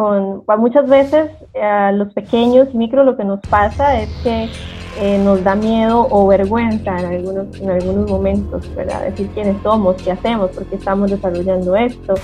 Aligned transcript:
con 0.00 0.44
muchas 0.56 0.88
veces 0.88 1.30
a 1.62 1.92
los 1.92 2.14
pequeños 2.14 2.68
y 2.72 2.78
micro 2.78 3.04
lo 3.04 3.18
que 3.18 3.24
nos 3.24 3.38
pasa 3.40 4.00
es 4.00 4.08
que 4.22 4.48
eh, 4.98 5.18
nos 5.18 5.44
da 5.44 5.54
miedo 5.54 6.08
o 6.10 6.26
vergüenza 6.26 6.98
en 6.98 7.04
algunos, 7.04 7.60
en 7.60 7.68
algunos 7.68 8.08
momentos, 8.08 8.74
¿verdad? 8.74 9.02
Decir 9.02 9.28
quiénes 9.34 9.62
somos, 9.62 10.02
qué 10.02 10.12
hacemos, 10.12 10.52
por 10.52 10.64
qué 10.64 10.76
estamos 10.76 11.10
desarrollando 11.10 11.76
esto. 11.76 12.14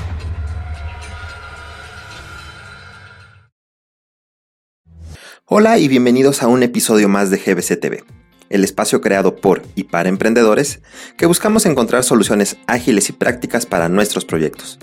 Hola 5.45 5.77
y 5.77 5.89
bienvenidos 5.89 6.43
a 6.43 6.49
un 6.49 6.63
episodio 6.63 7.11
más 7.11 7.31
de 7.31 7.37
GBC 7.37 7.79
TV, 7.79 8.05
el 8.49 8.65
espacio 8.65 9.03
creado 9.03 9.37
por 9.37 9.61
y 9.75 9.85
para 9.85 10.09
emprendedores 10.09 10.81
que 11.19 11.27
buscamos 11.27 11.67
encontrar 11.67 12.05
soluciones 12.05 12.57
ágiles 12.67 13.11
y 13.11 13.13
prácticas 13.13 13.67
para 13.67 13.91
nuestros 13.91 14.25
proyectos. 14.25 14.79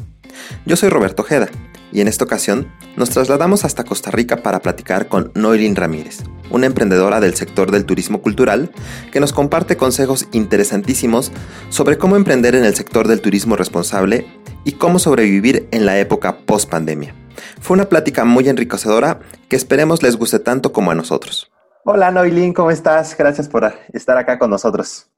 Yo 0.68 0.76
soy 0.76 0.90
Roberto 0.90 1.24
Ojeda 1.24 1.50
y 1.94 2.02
en 2.02 2.08
esta 2.08 2.26
ocasión 2.26 2.68
nos 2.98 3.12
trasladamos 3.12 3.64
hasta 3.64 3.84
Costa 3.84 4.10
Rica 4.12 4.38
para 4.38 4.60
platicar 4.62 5.08
con 5.08 5.32
Noilin 5.36 5.76
Ramírez, 5.76 6.24
una 6.50 6.66
emprendedora 6.66 7.20
del 7.20 7.36
sector 7.36 7.72
del 7.72 7.86
turismo 7.86 8.22
cultural 8.22 8.72
que 9.12 9.20
nos 9.20 9.32
comparte 9.32 9.78
consejos 9.78 10.28
interesantísimos 10.32 11.32
sobre 11.70 11.98
cómo 11.98 12.16
emprender 12.16 12.56
en 12.56 12.66
el 12.66 12.74
sector 12.74 13.08
del 13.08 13.22
turismo 13.22 13.56
responsable 13.56 14.26
y 14.66 14.74
cómo 14.74 14.98
sobrevivir 14.98 15.68
en 15.72 15.86
la 15.86 16.00
época 16.00 16.38
post 16.46 16.70
pandemia. 16.70 17.14
Fue 17.62 17.76
una 17.76 17.86
plática 17.86 18.26
muy 18.26 18.50
enriquecedora 18.50 19.20
que 19.48 19.56
esperemos 19.56 20.02
les 20.02 20.18
guste 20.18 20.40
tanto 20.40 20.74
como 20.74 20.92
a 20.92 20.96
nosotros. 20.96 21.52
Hola 21.86 22.12
Noilin, 22.12 22.54
¿cómo 22.54 22.72
estás? 22.72 23.16
Gracias 23.16 23.48
por 23.48 23.72
estar 23.94 24.18
acá 24.18 24.40
con 24.40 24.50
nosotros. 24.50 25.12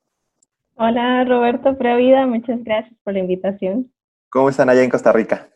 Hola 0.75 1.23
Roberto 1.23 1.73
Vida, 1.97 2.25
muchas 2.25 2.61
gracias 2.63 2.93
por 3.03 3.13
la 3.13 3.19
invitación. 3.19 3.91
¿Cómo 4.29 4.49
están 4.49 4.69
allá 4.69 4.83
en 4.83 4.89
Costa 4.89 5.13
Rica? 5.13 5.47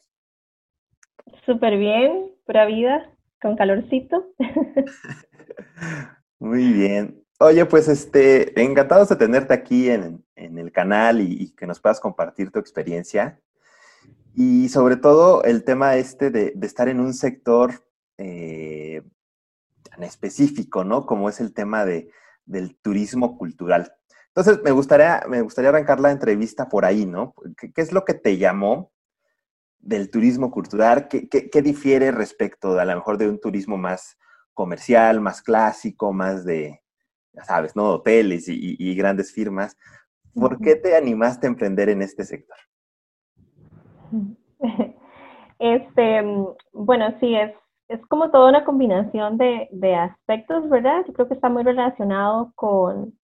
Súper 1.50 1.80
bien, 1.80 2.32
pura 2.46 2.68
vida, 2.68 3.12
con 3.42 3.56
calorcito. 3.56 4.24
Muy 6.40 6.74
bien. 6.74 7.24
Oye, 7.40 7.66
pues 7.66 7.88
este, 7.88 8.62
encantados 8.62 9.10
de 9.10 9.16
tenerte 9.16 9.56
aquí 9.56 9.90
en, 9.90 10.24
el 10.36 10.72
canal 10.72 11.22
y, 11.22 11.56
que 11.56 11.66
nos 11.66 11.80
puedas 11.80 12.00
compartir 12.00 12.52
tu 12.52 12.60
experiencia. 12.60 13.42
Y 14.36 14.70
sobre 14.70 14.96
todo 14.96 15.44
el 15.44 15.64
tema 15.64 15.96
este 15.96 16.30
de, 16.30 16.54
estar 16.62 16.88
en 16.88 17.00
un 17.00 17.16
sector 17.16 17.84
eh, 18.20 19.02
tan 19.90 20.04
específico, 20.04 20.84
¿no? 20.84 21.08
Como 21.08 21.30
es 21.30 21.40
el 21.40 21.52
tema 21.52 21.84
de, 21.84 22.12
del 22.46 22.78
turismo 22.78 23.40
cultural. 23.40 23.92
Entonces, 24.28 24.62
me 24.64 24.70
gustaría, 24.70 25.24
me 25.28 25.42
gustaría 25.42 25.70
arrancar 25.70 26.00
la 26.00 26.12
entrevista 26.12 26.70
por 26.70 26.86
ahí, 26.86 27.08
¿no? 27.08 27.34
¿Qué, 27.58 27.82
es 27.82 27.92
lo 27.92 28.06
que 28.06 28.14
te 28.14 28.38
llamó 28.38 28.92
del 29.80 30.10
turismo 30.10 30.52
cultural? 30.52 31.08
¿Qué, 31.08 31.62
difiere 31.62 32.12
respecto 32.12 32.80
a 32.80 32.86
lo 32.86 32.96
mejor 32.96 33.18
de 33.18 33.30
un 33.30 33.40
turismo 33.40 33.78
más 33.78 34.18
comercial, 34.54 35.22
más 35.22 35.42
clásico, 35.42 36.14
más 36.14 36.46
de, 36.46 36.82
ya 37.34 37.44
sabes, 37.44 37.76
¿no? 37.76 37.90
Hoteles 37.90 38.46
y, 38.48 38.96
grandes 38.96 39.34
firmas. 39.34 39.78
¿Por 40.34 40.60
qué 40.60 40.76
te 40.76 40.96
animaste 40.96 41.48
a 41.48 41.50
emprender 41.50 41.90
en 41.90 42.02
este 42.02 42.24
sector? 42.24 42.58
Este, 45.62 46.22
bueno, 46.72 47.14
sí, 47.20 47.36
es, 47.36 47.52
es 47.90 48.00
como 48.08 48.32
toda 48.32 48.48
una 48.50 48.64
combinación 48.64 49.38
de, 49.38 49.68
de 49.74 49.94
aspectos, 49.94 50.70
¿verdad? 50.70 51.04
Yo 51.06 51.12
creo 51.12 51.28
que 51.28 51.34
está 51.34 51.50
muy 51.50 51.64
relacionado 51.64 52.54
con, 52.56 53.20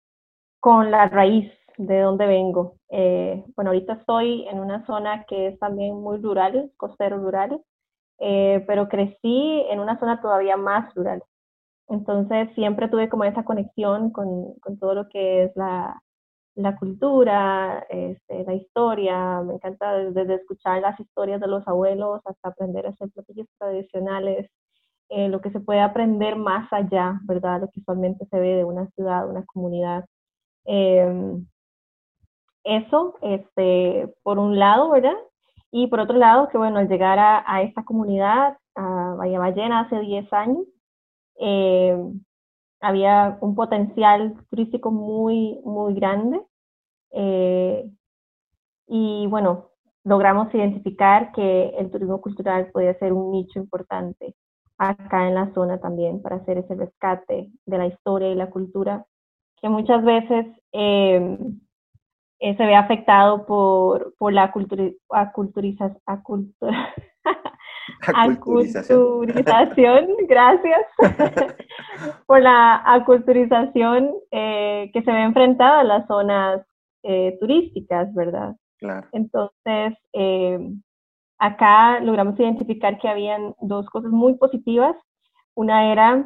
con 0.60 0.92
la 0.92 1.08
raíz 1.08 1.50
de 1.86 2.00
dónde 2.00 2.26
vengo. 2.26 2.76
Eh, 2.90 3.42
bueno, 3.56 3.70
ahorita 3.70 3.94
estoy 3.94 4.46
en 4.48 4.60
una 4.60 4.84
zona 4.86 5.24
que 5.24 5.48
es 5.48 5.58
también 5.58 5.94
muy 6.00 6.18
rural, 6.18 6.70
costero 6.76 7.18
rural, 7.18 7.62
eh, 8.18 8.62
pero 8.66 8.88
crecí 8.88 9.64
en 9.70 9.80
una 9.80 9.98
zona 9.98 10.20
todavía 10.20 10.56
más 10.56 10.94
rural. 10.94 11.22
Entonces 11.88 12.50
siempre 12.54 12.88
tuve 12.88 13.08
como 13.08 13.24
esa 13.24 13.44
conexión 13.44 14.10
con, 14.12 14.54
con 14.60 14.78
todo 14.78 14.94
lo 14.94 15.08
que 15.08 15.44
es 15.44 15.52
la, 15.56 16.02
la 16.54 16.76
cultura, 16.76 17.86
este, 17.90 18.44
la 18.44 18.54
historia. 18.54 19.42
Me 19.42 19.54
encanta 19.54 19.94
desde, 19.94 20.34
escuchar 20.34 20.82
las 20.82 21.00
historias 21.00 21.40
de 21.40 21.48
los 21.48 21.66
abuelos 21.66 22.20
hasta 22.26 22.50
aprender 22.50 22.86
a 22.86 22.90
hacer 22.90 23.10
platillos 23.10 23.46
tradicionales. 23.58 24.50
Eh, 25.10 25.28
lo 25.28 25.40
que 25.40 25.50
se 25.50 25.60
puede 25.60 25.80
aprender 25.80 26.36
más 26.36 26.72
allá, 26.72 27.20
¿verdad? 27.24 27.62
Lo 27.62 27.68
que 27.68 27.80
usualmente 27.80 28.26
se 28.30 28.38
ve 28.40 28.56
de 28.56 28.64
una 28.64 28.86
ciudad, 28.90 29.28
una 29.28 29.44
comunidad. 29.46 30.04
Em, 30.66 31.46
eso, 32.64 33.16
este, 33.22 34.12
por 34.22 34.38
un 34.38 34.58
lado, 34.58 34.90
¿verdad? 34.90 35.16
Y 35.72 35.86
por 35.88 36.00
otro 36.00 36.16
lado, 36.16 36.48
que 36.48 36.58
bueno, 36.58 36.78
al 36.78 36.88
llegar 36.88 37.18
a, 37.18 37.62
esta 37.62 37.84
comunidad, 37.84 38.56
a 38.74 39.14
Bahía 39.18 39.38
Ballena 39.38 39.80
hace 39.80 40.00
10 40.00 40.32
años, 40.32 40.66
em, 41.38 42.22
había 42.80 43.38
un 43.40 43.54
potencial 43.54 44.34
turístico 44.50 44.90
muy, 44.90 45.60
muy 45.64 45.94
grande. 45.94 46.40
Eh, 47.12 47.90
y 48.88 49.26
bueno, 49.28 49.70
logramos 50.04 50.52
identificar 50.54 51.32
que 51.32 51.68
el 51.78 51.90
turismo 51.90 52.20
cultural 52.20 52.70
podía 52.72 52.98
ser 52.98 53.12
un 53.12 53.32
nicho 53.32 53.58
importante 53.58 54.34
acá 54.78 55.28
en 55.28 55.34
la 55.34 55.52
zona 55.54 55.78
también 55.78 56.22
para 56.22 56.36
hacer 56.36 56.58
ese 56.58 56.74
rescate 56.74 57.50
de 57.66 57.78
la 57.78 57.86
historia 57.86 58.30
y 58.30 58.34
la 58.34 58.50
cultura 58.50 59.04
que 59.60 59.68
muchas 59.68 60.02
veces 60.04 60.46
em, 60.72 61.60
eh, 62.42 62.56
se 62.56 62.64
ve 62.64 62.74
afectado 62.74 63.44
por, 63.44 64.14
por 64.16 64.32
la 64.32 64.50
cultura, 64.50 64.84
aculturiza, 65.10 65.94
acultura, 66.06 66.94
aculturización, 68.14 70.06
gracias, 70.26 70.80
por 72.26 72.40
la 72.40 72.82
aculturización 72.94 74.12
eh, 74.30 74.90
que 74.94 75.02
se 75.02 75.12
ve 75.12 75.22
enfrentada 75.22 75.80
a 75.80 75.84
las 75.84 76.06
zonas 76.06 76.62
eh, 77.02 77.36
turísticas, 77.40 78.12
¿verdad? 78.14 78.56
Claro. 78.78 79.06
Entonces, 79.12 79.98
acá 81.38 82.00
logramos 82.00 82.40
identificar 82.40 82.98
que 82.98 83.08
habían 83.08 83.54
dos 83.60 83.86
cosas 83.90 84.12
muy 84.12 84.36
positivas. 84.36 84.96
Una 85.54 85.92
era 85.92 86.24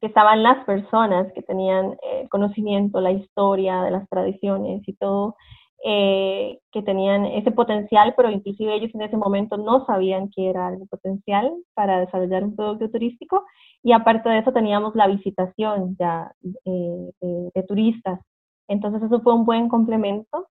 que 0.00 0.06
estaban 0.06 0.42
las 0.42 0.64
personas 0.64 1.32
que 1.32 1.42
tenían 1.42 1.96
eh, 2.02 2.28
conocimiento, 2.28 3.00
la 3.00 3.12
historia 3.12 3.82
de 3.82 3.90
las 3.90 4.08
tradiciones 4.08 4.82
y 4.86 4.92
todo, 4.94 5.36
eh, 5.84 6.58
que 6.72 6.82
tenían 6.82 7.26
ese 7.26 7.50
potencial, 7.50 8.14
pero 8.16 8.30
inclusive 8.30 8.74
ellos 8.74 8.94
en 8.94 9.02
ese 9.02 9.16
momento 9.16 9.56
no 9.56 9.86
sabían 9.86 10.30
que 10.30 10.50
era 10.50 10.68
algo 10.68 10.86
potencial 10.86 11.52
para 11.74 12.00
desarrollar 12.00 12.44
un 12.44 12.56
producto 12.56 12.90
turístico. 12.90 13.44
Y 13.82 13.92
aparte 13.92 14.28
de 14.28 14.38
eso 14.38 14.52
teníamos 14.52 14.94
la 14.94 15.06
visitación 15.06 15.96
ya 15.98 16.32
eh, 16.64 17.10
de, 17.54 17.62
turistas. 17.62 18.20
Entonces 18.68 19.02
eso 19.02 19.20
fue 19.20 19.34
un 19.34 19.44
buen 19.44 19.68
complemento 19.68 20.48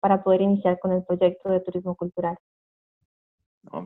para 0.00 0.22
poder 0.22 0.42
iniciar 0.42 0.78
con 0.78 0.92
el 0.92 1.02
proyecto 1.02 1.48
de 1.48 1.60
turismo 1.60 1.94
cultural. 1.94 2.36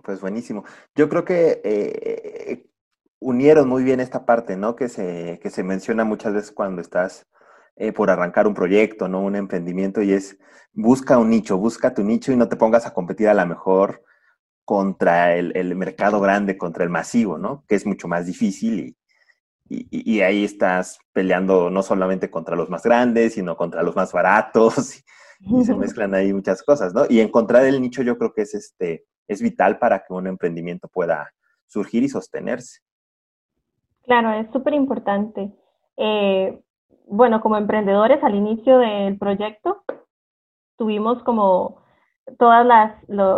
pues 0.02 0.20
buenísimo. 0.20 0.64
Yo 0.96 1.08
creo 1.08 1.24
que 1.24 2.73
unieron 3.20 3.68
muy 3.68 3.82
bien 3.82 4.00
esta 4.00 4.26
parte, 4.26 4.56
¿no? 4.56 4.76
Que 4.76 4.88
se, 4.88 5.40
que 5.42 5.50
se 5.50 5.62
menciona 5.62 6.04
muchas 6.04 6.34
veces 6.34 6.52
cuando 6.52 6.80
estás 6.80 7.26
eh, 7.76 7.92
por 7.92 8.10
arrancar 8.10 8.46
un 8.46 8.54
proyecto, 8.54 9.08
¿no? 9.08 9.20
Un 9.20 9.36
emprendimiento 9.36 10.02
y 10.02 10.12
es 10.12 10.38
busca 10.72 11.18
un 11.18 11.30
nicho, 11.30 11.56
busca 11.56 11.94
tu 11.94 12.04
nicho 12.04 12.32
y 12.32 12.36
no 12.36 12.48
te 12.48 12.56
pongas 12.56 12.86
a 12.86 12.92
competir 12.92 13.28
a 13.28 13.34
lo 13.34 13.46
mejor 13.46 14.02
contra 14.64 15.34
el, 15.36 15.74
mercado 15.76 16.20
grande, 16.20 16.56
contra 16.56 16.84
el 16.84 16.90
masivo, 16.90 17.38
¿no? 17.38 17.64
Que 17.68 17.74
es 17.74 17.86
mucho 17.86 18.08
más 18.08 18.26
difícil 18.26 18.96
y, 19.68 19.88
y, 19.90 20.20
ahí 20.20 20.44
estás 20.44 20.98
peleando 21.12 21.70
no 21.70 21.82
solamente 21.82 22.30
contra 22.30 22.56
los 22.56 22.70
más 22.70 22.82
grandes, 22.82 23.34
sino 23.34 23.56
contra 23.56 23.82
los 23.82 23.96
más 23.96 24.12
baratos 24.12 24.96
y, 25.40 25.64
se 25.64 25.74
mezclan 25.74 26.14
ahí 26.14 26.32
muchas 26.32 26.62
cosas, 26.62 26.94
¿no? 26.94 27.06
Y 27.08 27.20
encontrar 27.20 27.64
el 27.64 27.80
nicho 27.80 28.02
yo 28.02 28.16
creo 28.16 28.32
que 28.32 28.42
es, 28.42 28.54
este, 28.54 29.04
es 29.28 29.42
vital 29.42 29.78
para 29.78 30.04
que 30.04 30.12
un 30.12 30.26
emprendimiento 30.26 30.88
pueda 30.88 31.30
surgir 31.66 32.02
y 32.02 32.08
sostenerse. 32.08 32.80
Claro, 34.04 34.32
es 34.32 34.50
súper 34.52 34.74
importante. 34.74 35.50
Eh, 35.96 36.60
bueno, 37.06 37.40
como 37.40 37.56
emprendedores 37.56 38.22
al 38.22 38.34
inicio 38.34 38.78
del 38.78 39.18
proyecto 39.18 39.82
tuvimos 40.76 41.22
como 41.22 41.82
todas 42.38 42.66
las, 42.66 42.96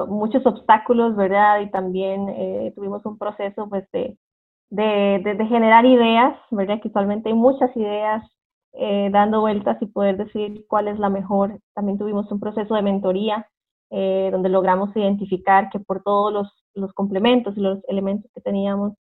muchos 0.09 0.45
obstáculos, 0.47 1.17
¿verdad? 1.17 1.61
Y 1.61 1.71
también 1.71 2.29
eh, 2.31 2.73
tuvimos 2.75 3.05
un 3.07 3.19
proceso 3.19 3.69
pues 3.69 3.89
de, 3.93 4.17
de, 4.71 5.47
generar 5.49 5.85
ideas, 5.85 6.37
¿verdad? 6.51 6.81
Que 6.81 6.89
usualmente 6.89 7.29
hay 7.29 7.35
muchas 7.35 7.77
ideas 7.77 8.25
eh, 8.73 9.11
dando 9.13 9.41
vueltas 9.41 9.81
y 9.81 9.87
poder 9.87 10.17
decidir 10.17 10.67
cuál 10.69 10.89
es 10.89 10.99
la 10.99 11.11
mejor. 11.11 11.61
También 11.75 11.99
tuvimos 11.99 12.31
un 12.33 12.41
proceso 12.41 12.75
de 12.75 12.83
mentoría 12.83 13.49
donde 13.89 14.49
logramos 14.49 14.95
identificar 14.97 15.71
que 15.71 15.79
por 15.79 16.03
todos 16.03 16.33
los, 16.33 16.65
los 16.75 16.93
complementos 16.93 17.57
y 17.57 17.61
los 17.61 17.79
elementos 17.89 18.29
que 18.35 18.41
teníamos, 18.41 18.95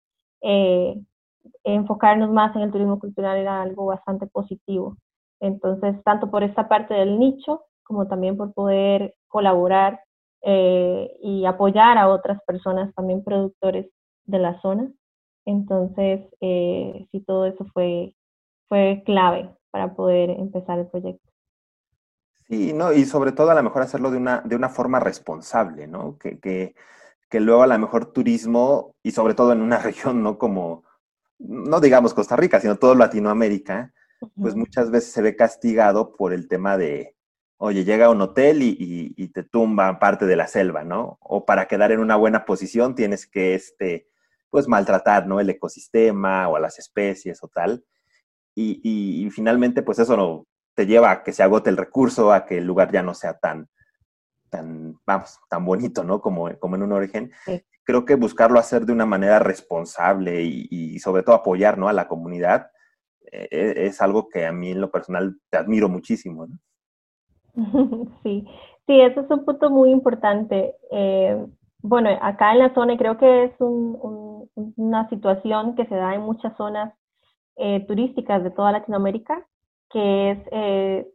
enfocarnos 1.64 2.32
más 2.32 2.56
en 2.56 2.64
el 2.64 2.72
turismo 2.72 3.00
cultural 3.00 3.38
era 3.38 3.62
algo 3.62 3.86
bastante 3.86 4.28
positivo. 4.28 4.98
Entonces, 5.40 6.02
tanto 6.04 6.32
por 6.32 6.44
esta 6.44 6.68
parte 6.68 6.94
del 6.94 7.20
nicho, 7.20 7.66
como 7.84 8.08
también 8.08 8.38
por 8.38 8.54
poder 8.54 9.16
colaborar 9.28 10.02
eh, 10.42 11.18
y 11.22 11.46
apoyar 11.46 11.98
a 11.98 12.08
otras 12.08 12.40
personas, 12.46 12.94
también 12.96 13.24
productores 13.24 13.90
de 14.26 14.40
la 14.40 14.60
zona. 14.62 14.92
Entonces, 15.46 16.22
eh, 16.42 17.08
sí, 17.12 17.20
todo 17.22 17.46
eso 17.46 17.66
fue, 17.74 18.16
fue 18.68 19.04
clave 19.06 19.50
para 19.72 19.94
poder 19.94 20.32
empezar 20.32 20.80
el 20.80 20.88
proyecto. 20.88 21.30
Sí, 22.48 22.74
no, 22.74 22.94
y 22.94 23.06
sobre 23.06 23.32
todo 23.32 23.52
a 23.52 23.56
lo 23.56 23.64
mejor 23.64 23.82
hacerlo 23.82 24.12
de 24.12 24.18
una, 24.18 24.42
de 24.42 24.56
una 24.56 24.70
forma 24.70 25.00
responsable, 25.00 25.88
¿no? 25.88 26.18
Que, 26.18 26.40
que, 26.40 26.76
que 27.30 27.40
luego 27.40 27.64
a 27.64 27.68
lo 27.68 27.78
mejor 27.80 28.06
turismo, 28.14 28.94
y 29.04 29.12
sobre 29.12 29.34
todo 29.34 29.52
en 29.52 29.62
una 29.62 29.78
región, 29.80 30.24
¿no? 30.24 30.38
Como, 30.38 30.84
no 31.40 31.80
digamos 31.80 32.14
Costa 32.14 32.36
Rica, 32.36 32.60
sino 32.60 32.78
todo 32.78 32.96
Latinoamérica, 32.96 33.94
pues 34.40 34.56
muchas 34.56 34.92
veces 34.92 35.12
se 35.12 35.22
ve 35.22 35.36
castigado 35.36 36.16
por 36.16 36.34
el 36.34 36.48
tema 36.48 36.78
de, 36.78 37.16
oye, 37.58 37.84
llega 37.84 38.08
a 38.08 38.10
un 38.10 38.22
hotel 38.22 38.62
y, 38.64 38.76
y, 39.16 39.28
te 39.30 39.44
tumba 39.44 40.00
parte 40.00 40.26
de 40.26 40.36
la 40.36 40.48
selva, 40.48 40.84
¿no? 40.84 41.18
O 41.22 41.46
para 41.46 41.68
quedar 41.68 41.92
en 41.92 42.00
una 42.00 42.16
buena 42.16 42.46
posición 42.46 42.96
tienes 42.96 43.28
que, 43.28 43.56
este, 43.56 44.08
pues 44.50 44.68
maltratar, 44.68 45.28
¿no? 45.28 45.40
El 45.40 45.50
ecosistema 45.50 46.48
o 46.48 46.56
a 46.56 46.60
las 46.60 46.80
especies 46.80 47.44
o 47.44 47.48
tal. 47.48 47.84
Y, 48.56 48.80
y, 49.26 49.30
finalmente, 49.32 49.84
pues 49.84 50.00
eso 50.00 50.16
no, 50.16 50.48
te 50.76 50.86
lleva 50.86 51.12
a 51.12 51.24
que 51.24 51.34
se 51.34 51.44
agote 51.44 51.70
el 51.70 51.78
recurso, 51.78 52.32
a 52.32 52.46
que 52.46 52.60
el 52.60 52.66
lugar 52.66 52.92
ya 52.92 53.04
no 53.04 53.14
sea 53.14 53.38
tan, 53.38 53.68
tan, 54.50 54.98
vamos, 55.06 55.40
tan 55.50 55.66
bonito, 55.66 56.04
¿no? 56.04 56.22
Como, 56.22 56.58
como 56.58 56.76
en 56.76 56.84
un 56.84 56.94
origen. 56.94 57.32
Creo 57.86 58.04
que 58.04 58.16
buscarlo 58.16 58.60
hacer 58.60 58.86
de 58.86 58.94
una 58.94 59.06
manera 59.06 59.40
responsable 59.40 60.44
y, 60.44 61.00
sobre 61.00 61.24
todo 61.24 61.36
apoyar, 61.36 61.78
¿no? 61.78 61.88
A 61.88 61.94
la 61.94 62.08
comunidad 62.08 62.72
eh, 63.32 63.48
e, 63.52 63.86
es 63.86 64.02
algo 64.02 64.28
que 64.28 64.46
a 64.46 64.52
mí 64.52 64.72
en 64.72 64.82
lo 64.82 64.92
personal 64.92 65.38
te 65.50 65.58
admiro 65.58 65.88
muchísimo, 65.88 66.48
¿no? 66.48 66.58
Sí, 68.24 68.46
sí, 68.86 69.02
eso 69.02 69.22
es 69.22 69.30
un 69.30 69.46
punto 69.46 69.70
muy 69.70 69.92
importante. 69.92 70.76
Eh, 70.92 71.46
bueno, 71.82 72.10
acá 72.22 72.52
en 72.52 72.60
la 72.60 72.74
zona 72.74 72.98
creo 72.98 73.18
que 73.18 73.46
es 73.46 73.52
una 73.60 75.08
situación 75.10 75.76
que 75.76 75.86
se 75.86 75.96
da 75.96 76.16
en 76.16 76.22
muchas 76.22 76.56
zonas 76.58 76.94
eh, 77.58 77.86
turísticas 77.88 78.44
de 78.44 78.52
toda 78.52 78.72
Latinoamérica, 78.72 79.46
que 79.92 80.32
es 80.32 80.40
eh, 80.52 81.08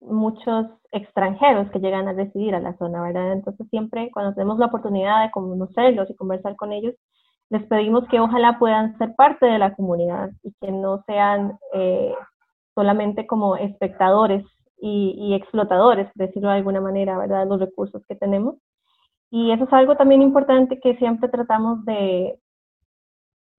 muchos 0.00 0.66
extranjeros 0.92 1.70
que 1.70 1.78
llegan 1.78 2.08
a 2.08 2.12
residir 2.12 2.54
a 2.54 2.60
la 2.60 2.76
zona, 2.78 3.02
¿verdad? 3.02 3.32
Entonces 3.32 3.66
siempre 3.68 4.10
cuando 4.12 4.34
tenemos 4.34 4.58
la 4.58 4.66
oportunidad 4.66 5.22
de 5.22 5.30
conocerlos 5.30 6.10
y 6.10 6.16
conversar 6.16 6.56
con 6.56 6.72
ellos, 6.72 6.94
les 7.50 7.64
pedimos 7.64 8.06
que 8.08 8.20
ojalá 8.20 8.58
puedan 8.58 8.96
ser 8.98 9.14
parte 9.16 9.44
de 9.44 9.58
la 9.58 9.74
comunidad 9.74 10.30
y 10.42 10.52
que 10.60 10.70
no 10.70 11.02
sean 11.06 11.58
eh, 11.74 12.14
solamente 12.74 13.26
como 13.26 13.56
espectadores 13.56 14.44
y, 14.82 15.34
explotadores, 15.34 16.06
por 16.06 16.26
decirlo 16.26 16.48
de 16.48 16.56
alguna 16.56 16.80
manera, 16.80 17.18
¿verdad? 17.18 17.46
Los 17.46 17.60
recursos 17.60 18.02
que 18.08 18.14
tenemos. 18.14 18.56
Y 19.30 19.50
eso 19.52 19.64
es 19.64 19.72
algo 19.74 19.96
también 19.96 20.22
importante 20.22 20.80
que 20.80 20.96
siempre 20.96 21.28
tratamos 21.28 21.84
de, 21.84 22.38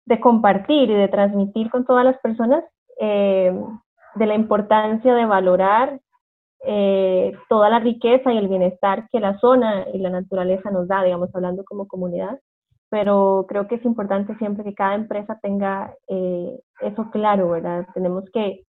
de 0.07 0.21
compartir 0.21 0.89
y 0.89 0.95
de 0.95 1.09
transmitir 1.09 1.71
con 1.71 1.85
todas 1.85 2.07
las 2.07 2.19
personas, 2.21 2.65
eh, 2.99 3.53
de 4.15 4.27
la 4.27 4.35
importancia 4.35 5.15
de 5.15 5.27
valorar 5.27 6.01
eh, 6.67 7.33
toda 7.49 7.71
la 7.71 7.79
riqueza 7.81 8.33
y 8.33 8.39
el 8.39 8.49
bienestar 8.49 9.09
que 9.11 9.21
la 9.21 9.39
zona 9.39 9.87
y 9.93 9.99
la 9.99 10.11
naturaleza 10.11 10.71
nos 10.71 10.89
da, 10.89 11.03
digamos, 11.03 11.35
hablando 11.35 11.65
como 11.65 11.89
comunidad. 11.89 12.39
Pero 12.91 13.47
creo 13.49 13.69
que 13.69 13.77
es 13.77 13.85
importante 13.85 14.37
siempre 14.37 14.65
que 14.65 14.75
cada 14.75 14.95
empresa 14.95 15.39
tenga 15.41 15.95
eh, 16.09 16.61
eso 16.81 17.11
claro, 17.11 17.51
¿verdad? 17.51 17.87
Tenemos 17.95 18.25
que, 18.33 18.65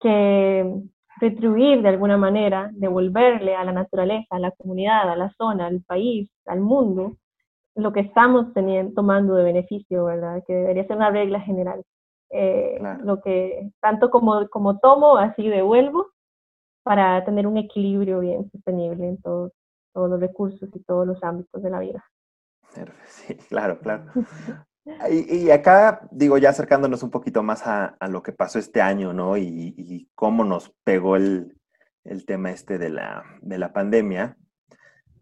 que 0.00 0.82
retribuir 1.20 1.82
de 1.82 1.88
alguna 1.88 2.16
manera, 2.16 2.70
devolverle 2.74 3.56
a 3.56 3.64
la 3.64 3.72
naturaleza, 3.72 4.36
a 4.36 4.38
la 4.38 4.52
comunidad, 4.52 5.10
a 5.10 5.16
la 5.16 5.30
zona, 5.36 5.66
al 5.66 5.82
país, 5.82 6.30
al 6.46 6.60
mundo, 6.60 7.16
lo 7.74 7.92
que 7.92 8.00
estamos 8.00 8.52
teniendo, 8.54 8.94
tomando 8.94 9.34
de 9.34 9.44
beneficio, 9.44 10.04
¿verdad? 10.06 10.42
Que 10.46 10.54
debería 10.54 10.86
ser 10.86 10.96
una 10.96 11.10
regla 11.10 11.40
general. 11.40 11.82
Eh, 12.30 12.78
lo 13.04 13.20
que 13.20 13.70
tanto 13.80 14.10
como, 14.10 14.48
como 14.48 14.78
tomo, 14.78 15.16
así 15.16 15.48
devuelvo 15.48 16.06
para 16.86 17.24
tener 17.24 17.48
un 17.48 17.56
equilibrio 17.56 18.20
bien 18.20 18.48
sostenible 18.52 19.08
en 19.08 19.20
todos, 19.20 19.50
todos 19.92 20.08
los 20.08 20.20
recursos 20.20 20.68
y 20.72 20.78
todos 20.84 21.04
los 21.04 21.20
ámbitos 21.24 21.60
de 21.60 21.68
la 21.68 21.80
vida. 21.80 22.04
Sí, 23.08 23.34
claro, 23.48 23.80
claro. 23.80 24.04
Y, 25.10 25.50
acá, 25.50 26.06
digo, 26.12 26.38
ya 26.38 26.50
acercándonos 26.50 27.02
un 27.02 27.10
poquito 27.10 27.42
más 27.42 27.66
a, 27.66 27.96
lo 28.08 28.22
que 28.22 28.30
pasó 28.30 28.60
este 28.60 28.80
año, 28.80 29.12
¿no? 29.12 29.36
Y, 29.36 30.08
cómo 30.14 30.44
nos 30.44 30.72
pegó 30.84 31.16
el, 31.16 31.58
tema 32.24 32.52
este 32.52 32.78
de 32.78 32.90
la, 32.90 33.24
de 33.40 33.58
la 33.58 33.72
pandemia. 33.72 34.36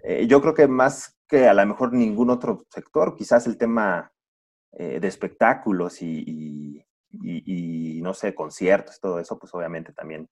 Eh, 0.02 0.26
yo 0.26 0.42
creo 0.42 0.52
que 0.52 0.68
más 0.68 1.16
que 1.26 1.48
a 1.48 1.54
lo 1.54 1.64
mejor 1.64 1.94
ningún 1.94 2.28
otro 2.28 2.66
sector, 2.68 3.16
quizás 3.16 3.46
el 3.46 3.56
tema 3.56 4.12
eh, 4.72 5.00
de 5.00 5.08
espectáculos 5.08 6.02
y, 6.02 6.84
y, 7.10 8.02
no 8.02 8.12
sé, 8.12 8.34
conciertos, 8.34 9.00
todo 9.00 9.18
eso, 9.18 9.38
pues 9.38 9.54
obviamente 9.54 9.94
también 9.94 10.28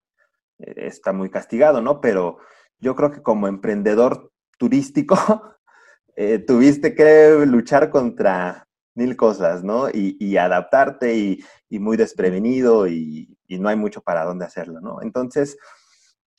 está 0.76 1.12
muy 1.12 1.30
castigado, 1.30 1.80
¿no? 1.80 2.00
Pero 2.00 2.38
yo 2.78 2.94
creo 2.96 3.10
que 3.10 3.22
como 3.22 3.48
emprendedor 3.48 4.32
turístico, 4.58 5.16
eh, 6.16 6.38
tuviste 6.38 6.94
que 6.94 7.44
luchar 7.46 7.90
contra 7.90 8.68
mil 8.94 9.16
cosas, 9.16 9.64
¿no? 9.64 9.88
Y, 9.92 10.36
adaptarte 10.36 11.16
y, 11.16 11.44
muy 11.70 11.96
desprevenido 11.96 12.86
y, 12.86 13.36
no 13.48 13.68
hay 13.68 13.76
mucho 13.76 14.00
para 14.00 14.24
dónde 14.24 14.46
hacerlo, 14.46 14.80
¿no? 14.80 15.02
Entonces, 15.02 15.58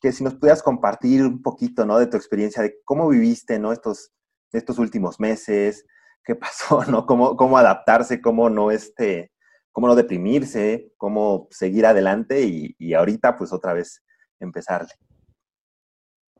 que 0.02 0.12
si 0.12 0.24
nos 0.24 0.36
pudieras 0.36 0.64
compartir 0.64 1.22
un 1.24 1.42
poquito, 1.42 1.86
¿no? 1.86 2.00
De 2.00 2.08
tu 2.08 2.18
experiencia, 2.18 2.64
de 2.64 2.76
cómo 2.86 3.08
viviste, 3.10 3.60
¿no? 3.60 3.72
Estos, 3.72 4.12
estos 4.52 4.80
últimos 4.80 5.20
meses, 5.20 5.86
qué 6.24 6.36
pasó, 6.36 6.86
¿no? 6.86 7.06
Cómo, 7.06 7.38
cómo 7.38 7.58
adaptarse, 7.58 8.22
cómo 8.22 8.50
no, 8.50 8.72
este, 8.72 9.32
cómo 9.74 9.88
no 9.88 9.96
deprimirse, 9.96 10.94
cómo 10.98 11.48
seguir 11.52 11.86
adelante 11.86 12.44
y, 12.44 12.94
ahorita 12.94 13.38
pues 13.38 13.52
otra 13.52 13.74
vez 13.74 14.04
empezarle. 14.40 14.92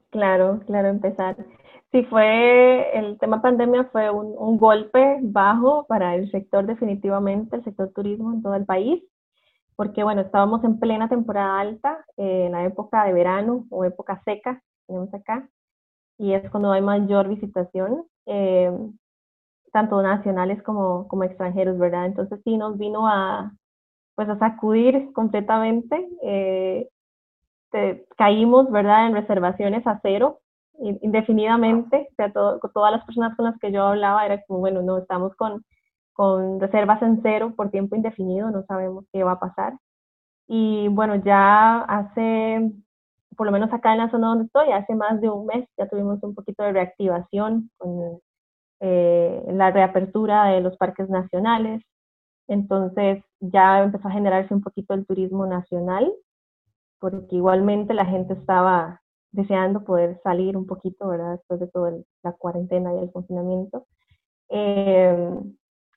Claro, 0.10 0.62
claro, 0.66 0.90
empezar. 0.90 1.36
Sí, 1.92 2.04
fue, 2.06 2.98
el 2.98 3.18
tema 3.20 3.42
pandemia 3.42 3.86
fue 3.86 4.10
un, 4.10 4.58
golpe 4.58 5.20
bajo 5.22 5.86
para 5.88 6.16
el 6.16 6.30
sector 6.32 6.66
definitivamente, 6.66 7.56
el 7.56 7.64
sector 7.64 7.92
turismo 7.94 8.34
en 8.34 8.42
todo 8.42 8.56
el 8.56 8.66
país, 8.66 9.04
porque 9.76 10.04
bueno, 10.04 10.22
estábamos 10.22 10.64
en 10.64 10.80
plena 10.80 11.10
temporada 11.10 11.60
alta, 11.60 12.06
en 12.18 12.52
la 12.52 12.66
época 12.66 13.06
de 13.06 13.14
verano 13.14 13.66
o 13.70 13.86
época 13.86 14.22
seca, 14.26 14.62
tenemos 14.88 15.14
acá, 15.14 15.48
y 16.18 16.34
es 16.34 16.50
cuando 16.50 16.72
hay 16.72 16.82
mayor 16.82 17.28
visitación. 17.28 18.06
Eh, 18.26 18.72
tanto 19.74 20.02
nacionales 20.04 20.62
como, 20.64 21.08
como 21.08 21.24
extranjeros, 21.24 21.78
¿verdad? 21.78 22.06
Entonces 22.06 22.40
sí 22.44 22.58
nos 22.58 22.78
vino 22.78 23.08
a, 23.08 23.52
pues 24.16 24.30
a 24.30 24.38
sacudir 24.38 25.12
completamente. 25.14 26.08
Eh, 26.22 26.88
caímos, 28.18 28.72
¿verdad?, 28.72 29.08
en 29.08 29.14
reservaciones 29.16 29.86
a 29.88 30.00
cero, 30.02 30.40
indefinidamente. 30.80 32.08
O 32.12 32.16
sea, 32.16 32.32
todas 32.32 32.92
las 32.92 33.06
personas 33.06 33.36
con 33.36 33.46
las 33.46 33.58
que 33.60 33.72
yo 33.72 33.84
hablaba 33.84 34.26
era 34.26 34.42
como, 34.46 34.60
bueno, 34.60 34.82
no, 34.82 34.98
estamos 34.98 35.36
con, 35.36 35.64
con 36.14 36.60
reservas 36.60 37.02
en 37.02 37.22
cero 37.24 37.54
por 37.56 37.72
tiempo 37.72 37.96
indefinido, 37.96 38.52
no 38.52 38.64
sabemos 38.66 39.06
qué 39.12 39.24
va 39.24 39.34
a 39.34 39.40
pasar. 39.40 39.74
Y 40.48 40.88
bueno, 40.90 41.16
ya 41.18 41.82
hace, 41.84 42.72
por 43.38 43.48
lo 43.48 43.52
menos 43.54 43.72
acá 43.74 43.94
en 43.94 44.00
la 44.00 44.12
zona 44.12 44.28
donde 44.30 44.46
estoy, 44.46 44.72
hace 44.72 44.96
más 44.96 45.22
de 45.22 45.30
un 45.30 45.46
mes 45.48 45.68
ya 45.78 45.88
tuvimos 45.88 46.22
un 46.24 46.36
poquito 46.36 46.64
de 46.64 46.74
reactivación 46.74 47.72
con 47.78 48.20
eh, 48.82 49.44
la 49.48 49.72
reapertura 49.72 50.46
de 50.46 50.62
los 50.62 50.78
parques 50.78 51.10
nacionales. 51.10 51.84
Entonces 52.48 53.24
ya 53.40 53.84
empezó 53.84 54.08
a 54.08 54.12
generarse 54.12 54.54
un 54.54 54.62
poquito 54.62 54.94
el 54.94 55.06
turismo 55.06 55.46
nacional, 55.48 56.14
porque 57.04 57.36
igualmente 57.36 57.94
la 57.94 58.06
gente 58.06 58.32
estaba 58.32 59.02
deseando 59.34 59.84
poder 59.84 60.22
salir 60.24 60.56
un 60.56 60.66
poquito, 60.66 61.10
¿verdad? 61.10 61.34
Después 61.34 61.60
de 61.60 61.68
toda 61.68 61.92
la 62.24 62.32
cuarentena 62.32 62.94
y 62.94 63.00
el 63.00 63.12
confinamiento. 63.12 63.88
Eh, 64.48 65.38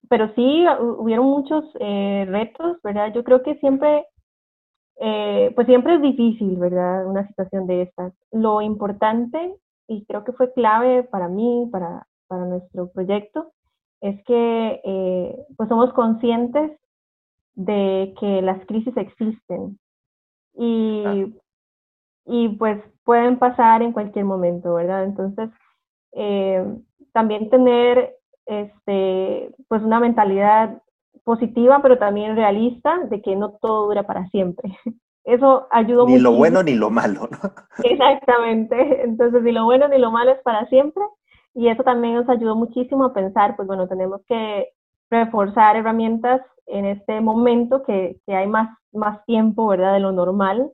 pero 0.08 0.34
sí, 0.34 0.64
hubieron 0.98 1.26
muchos 1.26 1.64
eh, 1.78 2.26
retos, 2.28 2.78
¿verdad? 2.82 3.12
Yo 3.14 3.22
creo 3.22 3.44
que 3.44 3.54
siempre, 3.60 4.04
pues 4.96 5.66
siempre 5.68 5.94
es 5.94 6.02
difícil, 6.02 6.56
¿verdad? 6.56 7.06
Una 7.06 7.24
situación 7.28 7.68
de 7.68 7.82
estas. 7.82 8.12
Lo 8.32 8.60
importante, 8.60 9.54
y 9.86 10.04
creo 10.06 10.24
que 10.24 10.32
fue 10.32 10.52
clave 10.54 11.04
para 11.04 11.28
mí, 11.28 11.68
para, 11.70 12.04
para 12.26 12.46
nuestro 12.46 12.88
proyecto 12.90 13.52
es 14.00 14.20
que 14.24 14.80
eh, 14.84 15.46
pues 15.56 15.68
somos 15.68 15.92
conscientes 15.92 16.72
de 17.54 18.12
que 18.18 18.42
las 18.42 18.66
crisis 18.66 18.96
existen 18.96 19.78
y, 20.56 21.34
y 22.24 22.48
pues 22.50 22.82
pueden 23.04 23.38
pasar 23.38 23.82
en 23.82 23.92
cualquier 23.92 24.24
momento, 24.24 24.74
¿verdad? 24.74 25.04
Entonces, 25.04 25.50
eh, 26.12 26.64
también 27.12 27.50
tener 27.50 28.16
este, 28.46 29.54
pues 29.68 29.82
una 29.82 30.00
mentalidad 30.00 30.82
positiva, 31.24 31.80
pero 31.82 31.98
también 31.98 32.36
realista 32.36 32.98
de 33.10 33.20
que 33.20 33.36
no 33.36 33.52
todo 33.60 33.86
dura 33.86 34.04
para 34.04 34.26
siempre. 34.28 34.76
Eso 35.24 35.66
ayudó 35.72 36.06
mucho. 36.06 36.16
Ni 36.16 36.22
lo 36.22 36.32
bueno 36.32 36.62
ni 36.62 36.74
lo 36.74 36.88
malo, 36.88 37.28
¿no? 37.30 37.50
Exactamente. 37.84 38.76
Entonces, 39.04 39.42
ni 39.42 39.52
lo 39.52 39.64
bueno 39.64 39.88
ni 39.88 39.98
lo 39.98 40.10
malo 40.12 40.30
es 40.32 40.40
para 40.42 40.66
siempre 40.68 41.02
y 41.56 41.68
eso 41.68 41.82
también 41.82 42.14
nos 42.14 42.28
ayudó 42.28 42.54
muchísimo 42.54 43.06
a 43.06 43.14
pensar, 43.14 43.56
pues 43.56 43.66
bueno, 43.66 43.88
tenemos 43.88 44.20
que 44.28 44.68
reforzar 45.10 45.76
herramientas 45.76 46.40
en 46.66 46.84
este 46.84 47.20
momento 47.20 47.82
que, 47.82 48.20
que 48.26 48.34
hay 48.34 48.46
más, 48.46 48.76
más 48.92 49.24
tiempo, 49.24 49.68
¿verdad? 49.68 49.94
De 49.94 50.00
lo 50.00 50.12
normal, 50.12 50.70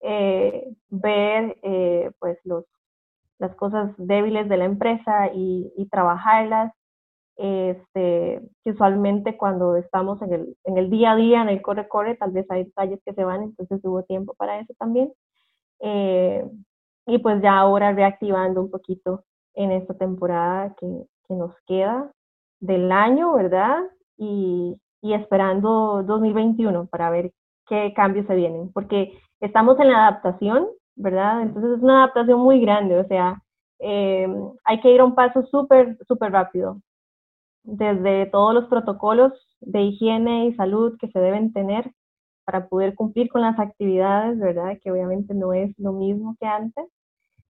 eh, 0.00 0.68
ver 0.88 1.56
eh, 1.62 2.10
pues 2.18 2.38
los, 2.44 2.64
las 3.38 3.54
cosas 3.56 3.92
débiles 3.98 4.48
de 4.48 4.56
la 4.56 4.64
empresa 4.64 5.28
y, 5.34 5.72
y 5.76 5.88
trabajarlas. 5.88 6.72
Este, 7.36 8.40
que 8.62 8.70
usualmente 8.70 9.36
cuando 9.36 9.74
estamos 9.74 10.22
en 10.22 10.32
el, 10.32 10.56
en 10.62 10.78
el 10.78 10.88
día 10.88 11.12
a 11.12 11.16
día, 11.16 11.42
en 11.42 11.48
el 11.48 11.62
corre-corre, 11.62 12.16
tal 12.16 12.30
vez 12.30 12.46
hay 12.48 12.62
detalles 12.62 13.00
que 13.04 13.12
se 13.12 13.24
van, 13.24 13.42
entonces 13.42 13.80
hubo 13.82 14.04
tiempo 14.04 14.34
para 14.34 14.60
eso 14.60 14.72
también. 14.78 15.12
Eh, 15.80 16.48
y 17.06 17.18
pues 17.18 17.42
ya 17.42 17.58
ahora 17.58 17.92
reactivando 17.92 18.62
un 18.62 18.70
poquito 18.70 19.24
en 19.54 19.72
esta 19.72 19.94
temporada 19.94 20.74
que, 20.78 20.86
que 21.26 21.34
nos 21.34 21.52
queda 21.66 22.12
del 22.64 22.90
año, 22.92 23.34
¿verdad? 23.34 23.82
Y, 24.16 24.76
y 25.02 25.14
esperando 25.14 26.02
2021 26.04 26.86
para 26.86 27.10
ver 27.10 27.32
qué 27.68 27.92
cambios 27.94 28.26
se 28.26 28.34
vienen, 28.34 28.72
porque 28.72 29.18
estamos 29.40 29.78
en 29.80 29.88
la 29.88 30.08
adaptación, 30.08 30.68
¿verdad? 30.96 31.42
Entonces 31.42 31.76
es 31.76 31.82
una 31.82 32.04
adaptación 32.04 32.40
muy 32.40 32.60
grande, 32.60 32.98
o 32.98 33.06
sea, 33.06 33.42
eh, 33.80 34.26
hay 34.64 34.80
que 34.80 34.90
ir 34.90 35.00
a 35.00 35.04
un 35.04 35.14
paso 35.14 35.42
súper, 35.46 35.98
súper 36.08 36.32
rápido, 36.32 36.80
desde 37.64 38.26
todos 38.26 38.54
los 38.54 38.66
protocolos 38.66 39.32
de 39.60 39.82
higiene 39.82 40.46
y 40.46 40.54
salud 40.54 40.96
que 40.98 41.08
se 41.08 41.18
deben 41.18 41.52
tener 41.52 41.90
para 42.44 42.68
poder 42.68 42.94
cumplir 42.94 43.28
con 43.30 43.42
las 43.42 43.58
actividades, 43.58 44.38
¿verdad? 44.38 44.78
Que 44.82 44.92
obviamente 44.92 45.34
no 45.34 45.52
es 45.52 45.78
lo 45.78 45.92
mismo 45.92 46.36
que 46.40 46.46
antes. 46.46 46.86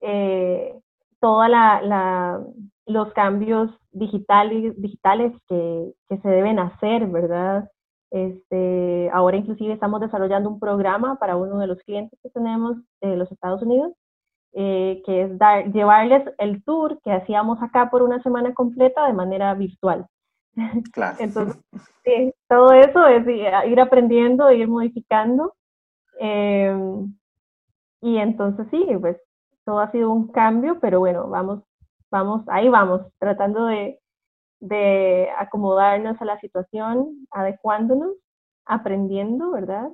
Eh, 0.02 0.74
toda 1.20 1.50
la, 1.50 2.42
los 2.90 3.14
cambios 3.14 3.70
digitales, 3.92 4.74
digitales 4.82 5.32
que, 5.48 5.94
que, 6.10 6.18
se 6.18 6.28
deben 6.28 6.60
hacer, 6.60 7.06
¿verdad? 7.08 7.70
Este, 8.12 9.10
ahora 9.14 9.38
inclusive 9.38 9.74
estamos 9.74 10.02
desarrollando 10.02 10.50
un 10.50 10.60
programa 10.60 11.18
para 11.20 11.38
uno 11.38 11.60
de 11.60 11.68
los 11.68 11.78
clientes 11.84 12.20
que 12.24 12.30
tenemos 12.32 12.78
de 13.02 13.16
los 13.16 13.32
Estados 13.32 13.62
Unidos, 13.62 13.94
eh, 14.54 15.04
que 15.06 15.24
es 15.24 15.38
dar, 15.38 15.72
llevarles 15.72 16.24
el 16.40 16.64
tour 16.64 17.00
que 17.04 17.12
hacíamos 17.12 17.62
acá 17.62 17.92
por 17.92 18.02
una 18.02 18.22
semana 18.24 18.54
completa 18.56 19.06
de 19.06 19.14
manera 19.14 19.54
virtual. 19.54 20.08
Claro. 20.92 21.18
Entonces, 21.20 21.62
sí, 22.04 22.34
todo 22.48 22.74
eso 22.74 23.06
es 23.06 23.26
ir 23.28 23.80
aprendiendo, 23.80 24.52
ir 24.52 24.68
modificando. 24.68 25.54
Eh, 26.20 26.76
y 28.02 28.18
entonces 28.18 28.68
sí, 28.72 28.84
pues 29.00 29.18
todo 29.64 29.80
ha 29.80 29.92
sido 29.92 30.12
un 30.12 30.30
cambio, 30.30 30.80
pero 30.80 31.00
bueno, 31.00 31.30
vamos, 31.30 31.64
vamos, 32.12 32.44
ahí 32.48 32.70
vamos, 32.70 33.02
tratando 33.20 33.66
de, 33.66 34.00
de 34.60 35.30
acomodarnos 35.38 36.22
a 36.22 36.26
la 36.26 36.40
situación, 36.40 37.28
adecuándonos, 37.32 38.14
aprendiendo, 38.66 39.52
¿verdad? 39.52 39.90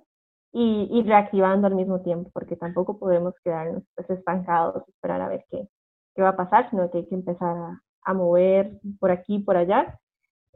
Y, 0.52 0.88
y, 0.92 1.04
reactivando 1.04 1.68
al 1.68 1.76
mismo 1.76 2.02
tiempo, 2.02 2.30
porque 2.34 2.56
tampoco 2.56 2.98
podemos 2.98 3.34
quedarnos 3.44 3.84
pues, 3.96 4.10
estancados, 4.10 4.88
esperar 4.88 5.22
a 5.22 5.28
ver 5.28 5.46
qué, 5.50 5.68
qué 6.16 6.22
va 6.22 6.30
a 6.30 6.38
pasar, 6.38 6.70
sino 6.70 6.90
que 6.90 7.00
hay 7.00 7.08
que 7.08 7.16
empezar 7.16 7.58
a, 7.58 7.82
a 8.04 8.14
mover 8.14 8.80
por 9.00 9.12
aquí, 9.12 9.40
por 9.40 9.58
allá, 9.58 10.00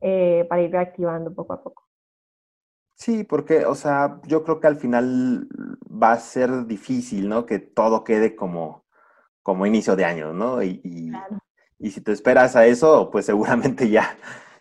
eh, 0.02 0.46
para 0.48 0.62
ir 0.62 0.72
reactivando 0.72 1.34
poco 1.34 1.54
a 1.54 1.62
poco. 1.62 1.84
Sí, 2.96 3.24
porque, 3.24 3.66
o 3.66 3.76
sea, 3.76 4.20
yo 4.28 4.44
creo 4.44 4.60
que 4.60 4.68
al 4.68 4.76
final 4.76 5.48
va 5.86 6.14
a 6.14 6.20
ser 6.20 6.66
difícil, 6.66 7.30
¿no? 7.30 7.46
Que 7.46 7.60
todo 7.60 8.04
quede 8.04 8.36
como, 8.36 8.86
como 9.42 9.66
inicio 9.66 9.96
de 9.96 10.06
año, 10.06 10.34
¿no? 10.34 10.62
Y, 10.62 10.82
y, 10.84 11.12
si 11.80 12.02
te 12.02 12.12
esperas 12.12 12.56
a 12.56 12.66
eso, 12.66 13.10
pues 13.12 13.26
seguramente 13.26 13.90
ya, 13.90 14.18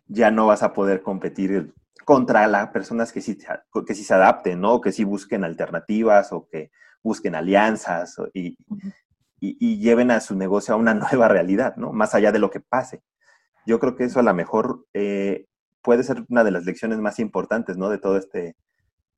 ya 0.07 0.31
no 0.31 0.47
vas 0.47 0.63
a 0.63 0.73
poder 0.73 1.03
competir 1.03 1.75
contra 2.05 2.47
las 2.47 2.69
personas 2.69 3.13
que 3.13 3.21
sí, 3.21 3.37
que 3.87 3.95
sí 3.95 4.05
se 4.05 4.15
adapten, 4.15 4.61
¿no? 4.61 4.81
Que 4.81 4.93
sí 4.93 5.05
busquen 5.05 5.45
alternativas 5.45 6.33
o 6.33 6.49
que 6.49 6.71
busquen 7.03 7.35
alianzas 7.35 8.17
y, 8.33 8.57
y, 9.41 9.79
lleven 9.79 10.11
a 10.11 10.21
su 10.21 10.35
negocio 10.35 10.75
a 10.75 10.77
una 10.79 10.95
nueva 10.95 11.29
realidad, 11.29 11.77
¿no? 11.77 11.93
Más 11.93 12.15
allá 12.15 12.33
de 12.33 12.39
lo 12.39 12.51
que 12.51 12.61
pase. 12.61 13.03
Yo 13.67 13.79
creo 13.79 13.97
que 13.97 14.05
eso 14.05 14.21
a 14.21 14.23
lo 14.23 14.33
mejor 14.33 14.87
eh, 14.95 15.47
puede 15.83 16.03
ser 16.03 16.25
una 16.29 16.45
de 16.45 16.51
las 16.51 16.65
lecciones 16.65 16.99
más 16.99 17.19
importantes, 17.19 17.77
¿no? 17.77 17.91
De 17.91 17.99
todo 17.99 18.17
este 18.17 18.57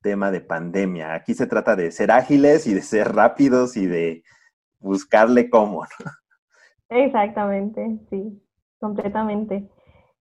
tema 0.01 0.31
de 0.31 0.41
pandemia. 0.41 1.13
Aquí 1.13 1.33
se 1.33 1.47
trata 1.47 1.75
de 1.75 1.91
ser 1.91 2.11
ágiles 2.11 2.67
y 2.67 2.73
de 2.73 2.81
ser 2.81 3.13
rápidos 3.13 3.77
y 3.77 3.85
de 3.85 4.23
buscarle 4.79 5.49
cómo. 5.49 5.85
Exactamente, 6.91 7.99
sí, 8.09 8.41
completamente. 8.79 9.69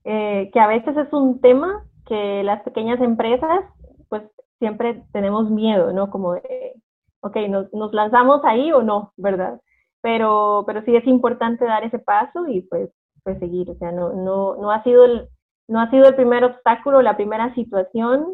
Eh, 0.04 0.50
que 0.52 0.60
a 0.60 0.68
veces 0.68 0.96
es 0.96 1.12
un 1.12 1.40
tema 1.40 1.84
que 2.06 2.44
las 2.44 2.62
pequeñas 2.62 3.00
empresas, 3.00 3.64
pues 4.08 4.22
siempre 4.60 5.04
tenemos 5.12 5.50
miedo, 5.50 5.92
¿no? 5.92 6.10
Como 6.10 6.34
de, 6.34 6.74
ok, 7.22 7.36
nos, 7.72 7.92
lanzamos 7.92 8.42
ahí 8.44 8.72
o 8.72 8.82
no, 8.82 9.12
¿verdad? 9.16 9.60
Pero, 10.00 10.62
pero 10.66 10.82
sí 10.84 10.94
es 10.94 11.06
importante 11.08 11.64
dar 11.64 11.84
ese 11.84 11.98
paso 11.98 12.46
y 12.46 12.62
pues, 12.62 12.90
pues 13.24 13.38
seguir, 13.40 13.68
o 13.70 13.74
sea, 13.76 13.90
no, 13.92 14.12
no, 14.12 14.54
no 14.56 14.70
ha 14.70 14.82
sido 14.84 15.04
el, 15.04 15.28
no 15.68 15.80
ha 15.80 15.90
sido 15.90 16.06
el 16.06 16.14
primer 16.14 16.44
obstáculo, 16.44 17.02
la 17.02 17.16
primera 17.16 17.52
situación 17.54 18.26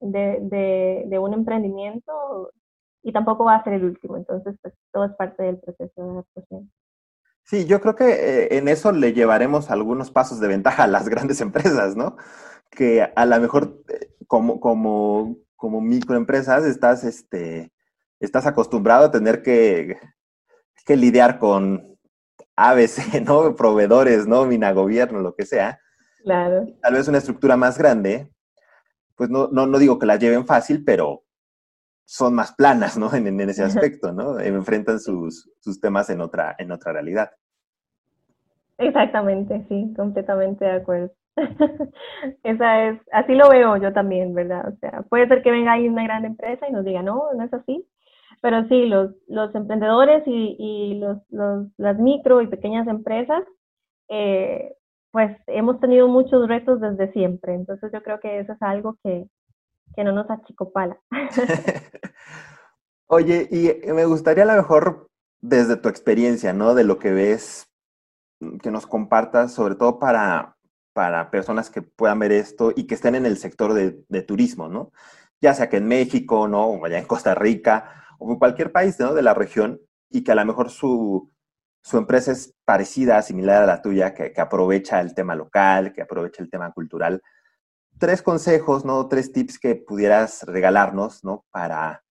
de, 0.00 0.38
de, 0.42 1.04
de 1.06 1.18
un 1.20 1.32
emprendimiento 1.32 2.50
y 3.04 3.12
tampoco 3.12 3.44
va 3.44 3.56
a 3.56 3.64
ser 3.64 3.74
el 3.74 3.84
último. 3.84 4.16
Entonces, 4.16 4.56
pues 4.62 4.74
todo 4.92 5.04
es 5.04 5.12
parte 5.14 5.44
del 5.44 5.58
proceso 5.60 5.92
de 6.02 6.10
adaptación. 6.10 6.70
Sí, 7.44 7.66
yo 7.66 7.80
creo 7.80 7.94
que 7.94 8.08
eh, 8.08 8.56
en 8.56 8.68
eso 8.68 8.90
le 8.90 9.12
llevaremos 9.12 9.70
algunos 9.70 10.10
pasos 10.10 10.40
de 10.40 10.48
ventaja 10.48 10.84
a 10.84 10.88
las 10.88 11.08
grandes 11.10 11.40
empresas, 11.40 11.94
¿no? 11.96 12.16
Que 12.70 13.02
a 13.02 13.26
lo 13.26 13.40
mejor 13.40 13.82
eh, 13.88 14.14
como, 14.26 14.60
como, 14.60 15.36
como 15.54 15.80
microempresas 15.80 16.64
estás, 16.64 17.04
este, 17.04 17.70
estás 18.18 18.46
acostumbrado 18.46 19.06
a 19.06 19.10
tener 19.10 19.42
que, 19.42 19.98
que 20.86 20.96
lidiar 20.96 21.38
con 21.38 21.98
ABC, 22.56 23.20
¿no? 23.26 23.54
Proveedores, 23.54 24.26
¿no? 24.26 24.46
Gobierno, 24.74 25.20
lo 25.20 25.34
que 25.34 25.44
sea. 25.44 25.78
Claro. 26.22 26.66
Tal 26.80 26.94
vez 26.94 27.06
una 27.08 27.18
estructura 27.18 27.56
más 27.56 27.76
grande, 27.76 28.30
pues 29.14 29.28
no, 29.28 29.48
no, 29.52 29.66
no 29.66 29.78
digo 29.78 29.98
que 29.98 30.06
la 30.06 30.16
lleven 30.16 30.46
fácil, 30.46 30.82
pero 30.82 31.23
son 32.04 32.34
más 32.34 32.54
planas, 32.54 32.98
¿no? 32.98 33.12
En, 33.14 33.40
ese 33.40 33.64
aspecto, 33.64 34.12
¿no? 34.12 34.38
Enfrentan 34.38 35.00
sus, 35.00 35.50
sus, 35.60 35.80
temas 35.80 36.10
en 36.10 36.20
otra, 36.20 36.54
en 36.58 36.70
otra 36.72 36.92
realidad. 36.92 37.30
Exactamente, 38.78 39.64
sí, 39.68 39.92
completamente 39.96 40.64
de 40.64 40.72
acuerdo. 40.72 41.12
Esa 42.42 42.88
es, 42.88 43.00
así 43.12 43.34
lo 43.34 43.48
veo 43.48 43.76
yo 43.76 43.92
también, 43.92 44.34
¿verdad? 44.34 44.68
O 44.68 44.76
sea, 44.78 45.02
puede 45.08 45.28
ser 45.28 45.42
que 45.42 45.50
venga 45.50 45.72
ahí 45.72 45.88
una 45.88 46.04
gran 46.04 46.24
empresa 46.24 46.68
y 46.68 46.72
nos 46.72 46.84
diga, 46.84 47.02
no, 47.02 47.32
no 47.34 47.44
es 47.44 47.52
así, 47.52 47.86
pero 48.40 48.66
sí, 48.68 48.86
los, 48.86 49.12
los 49.26 49.54
emprendedores 49.54 50.22
y, 50.26 50.56
y 50.58 50.98
los, 50.98 51.18
los, 51.30 51.68
las 51.78 51.98
micro 51.98 52.40
y 52.40 52.46
pequeñas 52.46 52.86
empresas, 52.86 53.42
eh, 54.08 54.74
pues 55.10 55.36
hemos 55.46 55.80
tenido 55.80 56.08
muchos 56.08 56.46
retos 56.48 56.80
desde 56.80 57.12
siempre, 57.12 57.54
entonces 57.54 57.90
yo 57.92 58.02
creo 58.02 58.20
que 58.20 58.40
eso 58.40 58.52
es 58.52 58.62
algo 58.62 58.96
que, 59.02 59.26
que 59.94 60.04
no 60.04 60.12
nos 60.12 60.30
achicopala. 60.30 60.98
Oye, 63.06 63.48
y 63.50 63.92
me 63.92 64.04
gustaría 64.06 64.44
a 64.44 64.46
lo 64.46 64.54
mejor 64.54 65.08
desde 65.40 65.76
tu 65.76 65.88
experiencia, 65.88 66.52
¿no? 66.52 66.74
De 66.74 66.84
lo 66.84 66.98
que 66.98 67.12
ves, 67.12 67.66
mm, 68.40 68.58
que 68.58 68.70
nos 68.70 68.86
compartas, 68.86 69.52
sobre 69.52 69.74
todo 69.74 69.98
para, 69.98 70.56
para 70.94 71.30
personas 71.30 71.70
que 71.70 71.82
puedan 71.82 72.18
ver 72.18 72.32
esto 72.32 72.72
y 72.74 72.86
que 72.86 72.94
estén 72.94 73.14
en 73.14 73.26
el 73.26 73.36
sector 73.36 73.74
de, 73.74 74.22
turismo, 74.22 74.68
¿no? 74.68 74.90
Ya 75.40 75.54
sea 75.54 75.68
que 75.68 75.76
en 75.76 75.86
México, 75.86 76.48
¿no? 76.48 76.66
O 76.66 76.84
allá 76.84 76.98
en 76.98 77.06
Costa 77.06 77.34
Rica, 77.34 78.04
o 78.18 78.32
en 78.32 78.38
cualquier 78.38 78.72
país, 78.72 78.98
¿no? 78.98 79.12
De 79.14 79.22
la 79.22 79.34
región, 79.34 79.80
y 80.10 80.24
que 80.24 80.32
a 80.32 80.34
lo 80.34 80.44
mejor 80.46 80.70
su, 80.70 81.30
su 81.82 81.98
empresa 81.98 82.32
es 82.32 82.54
parecida, 82.64 83.20
similar 83.22 83.62
a 83.62 83.66
la 83.66 83.82
tuya, 83.82 84.14
que, 84.14 84.32
que 84.32 84.40
aprovecha 84.40 85.00
el 85.00 85.14
tema 85.14 85.34
local, 85.34 85.92
que 85.92 86.02
aprovecha 86.02 86.42
el 86.42 86.50
tema 86.50 86.72
cultural 86.72 87.22
tres 87.98 88.22
consejos, 88.22 88.84
¿no? 88.84 89.06
Tres 89.08 89.32
tips 89.32 89.58
que 89.58 89.76
pudieras 89.76 90.42
regalarnos, 90.42 91.24
¿no? 91.24 91.44
Para, 91.50 92.02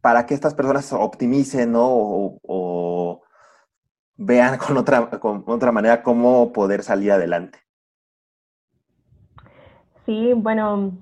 para 0.00 0.26
que 0.26 0.34
estas 0.34 0.54
personas 0.54 0.92
optimicen, 0.92 1.72
¿no? 1.72 1.88
O, 2.42 3.22
vean 4.16 4.58
con 4.58 4.76
otra, 4.76 5.08
con 5.18 5.44
otra 5.46 5.72
manera 5.72 6.02
cómo 6.02 6.52
poder 6.52 6.82
salir 6.82 7.12
adelante. 7.12 7.58
Sí, 10.06 10.32
bueno, 10.34 10.92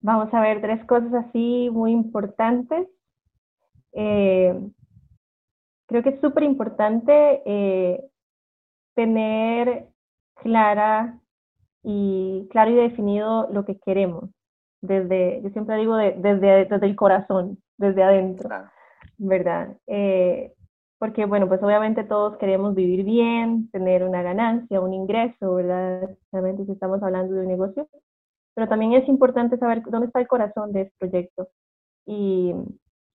vamos 0.00 0.32
a 0.32 0.40
ver 0.40 0.60
tres 0.60 0.84
cosas 0.84 1.12
así 1.14 1.68
muy 1.72 1.92
importantes. 1.92 2.88
Eh, 3.92 4.54
creo 5.86 6.02
que 6.02 6.10
es 6.10 6.20
súper 6.20 6.42
importante 6.42 7.42
eh, 7.46 8.04
tener 8.94 9.88
clara 10.34 11.18
y 11.88 12.48
claro 12.50 12.72
y 12.72 12.74
definido 12.74 13.48
lo 13.52 13.64
que 13.64 13.78
queremos. 13.78 14.24
Desde, 14.82 15.40
yo 15.42 15.50
siempre 15.50 15.76
digo 15.76 15.96
desde, 15.96 16.66
desde 16.66 16.86
el 16.86 16.96
corazón, 16.96 17.58
desde 17.78 18.02
adentro, 18.02 18.50
¿verdad? 19.18 19.76
Eh, 19.86 20.52
porque 20.98 21.26
bueno, 21.26 21.46
pues 21.46 21.62
obviamente 21.62 22.02
todos 22.02 22.38
queremos 22.38 22.74
vivir 22.74 23.04
bien, 23.04 23.70
tener 23.70 24.02
una 24.02 24.22
ganancia, 24.22 24.80
un 24.80 24.94
ingreso, 24.94 25.54
¿verdad? 25.54 26.10
Especialmente 26.10 26.64
si 26.66 26.72
estamos 26.72 27.00
hablando 27.04 27.34
de 27.34 27.42
un 27.42 27.48
negocio, 27.48 27.88
pero 28.54 28.68
también 28.68 28.94
es 28.94 29.08
importante 29.08 29.56
saber 29.56 29.82
dónde 29.82 30.08
está 30.08 30.18
el 30.18 30.26
corazón 30.26 30.72
de 30.72 30.82
este 30.82 30.94
proyecto 30.98 31.48
y, 32.04 32.52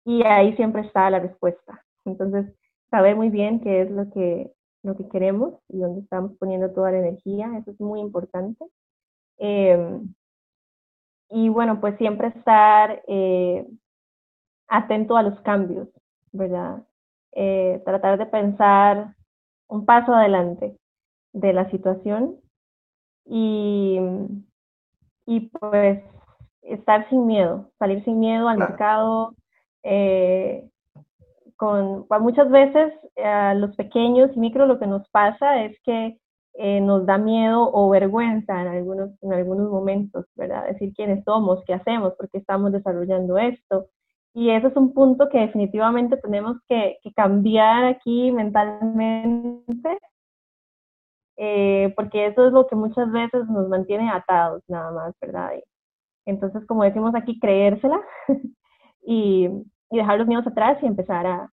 y 0.05 0.23
ahí 0.23 0.55
siempre 0.55 0.83
está 0.83 1.09
la 1.09 1.19
respuesta. 1.19 1.83
Entonces, 2.05 2.45
saber 2.91 3.15
muy 3.15 3.29
bien 3.29 3.61
qué 3.61 3.81
es 3.81 3.89
lo 3.89 4.11
que, 4.11 4.51
lo 4.83 4.95
que 4.95 5.07
queremos 5.09 5.53
y 5.67 5.79
dónde 5.79 6.01
estamos 6.01 6.33
poniendo 6.37 6.71
toda 6.71 6.91
la 6.91 6.99
energía, 6.99 7.51
eso 7.57 7.71
es 7.71 7.79
muy 7.79 7.99
importante. 7.99 8.65
Eh, 9.37 9.99
y 11.29 11.49
bueno, 11.49 11.79
pues 11.79 11.97
siempre 11.97 12.29
estar 12.29 13.03
eh, 13.07 13.67
atento 14.67 15.17
a 15.17 15.23
los 15.23 15.39
cambios, 15.41 15.87
¿verdad? 16.31 16.83
Eh, 17.33 17.81
tratar 17.85 18.17
de 18.17 18.25
pensar 18.25 19.15
un 19.67 19.85
paso 19.85 20.13
adelante 20.13 20.75
de 21.33 21.53
la 21.53 21.69
situación 21.69 22.37
y, 23.25 23.99
y 25.25 25.41
pues 25.49 26.03
estar 26.63 27.07
sin 27.09 27.27
miedo, 27.27 27.69
salir 27.77 28.03
sin 28.03 28.19
miedo 28.19 28.47
al 28.47 28.57
mercado. 28.57 29.35
Eh, 29.83 30.68
con, 31.59 32.07
muchas 32.21 32.49
veces 32.49 32.93
a 33.21 33.53
los 33.53 33.75
pequeños 33.75 34.31
y 34.33 34.39
micro 34.39 34.65
lo 34.65 34.79
que 34.79 34.87
nos 34.87 35.07
pasa 35.09 35.61
es 35.65 35.77
que 35.83 36.17
eh, 36.53 36.79
nos 36.79 37.05
da 37.05 37.17
miedo 37.17 37.69
o 37.73 37.89
vergüenza 37.89 38.61
en 38.61 38.67
algunos, 38.67 39.11
en 39.21 39.33
algunos 39.33 39.69
momentos, 39.69 40.25
¿verdad? 40.35 40.67
Decir 40.67 40.93
quiénes 40.93 41.23
somos, 41.25 41.61
qué 41.65 41.73
hacemos, 41.73 42.13
por 42.15 42.29
qué 42.29 42.37
estamos 42.37 42.71
desarrollando 42.71 43.37
esto. 43.37 43.87
Y 44.33 44.51
ese 44.51 44.67
es 44.67 44.75
un 44.77 44.93
punto 44.93 45.27
que 45.29 45.39
definitivamente 45.39 46.15
tenemos 46.17 46.57
que, 46.69 46.97
cambiar 47.13 47.83
aquí 47.85 48.31
mentalmente, 48.31 49.97
eh, 51.37 51.93
porque 51.95 52.27
eso 52.27 52.47
es 52.47 52.53
lo 52.53 52.67
que 52.67 52.75
muchas 52.75 53.11
veces 53.11 53.47
nos 53.49 53.67
mantiene 53.67 54.09
atados 54.09 54.63
nada 54.69 54.91
más, 54.91 55.13
¿verdad? 55.21 55.51
entonces, 56.25 56.65
como 56.67 56.83
decimos 56.83 57.13
aquí, 57.15 57.39
creérsela 57.39 57.99
y, 59.01 59.49
y 59.91 59.97
dejar 59.97 60.19
los 60.19 60.27
miedos 60.27 60.47
atrás 60.47 60.77
y 60.81 60.85
empezar 60.85 61.25
a, 61.25 61.49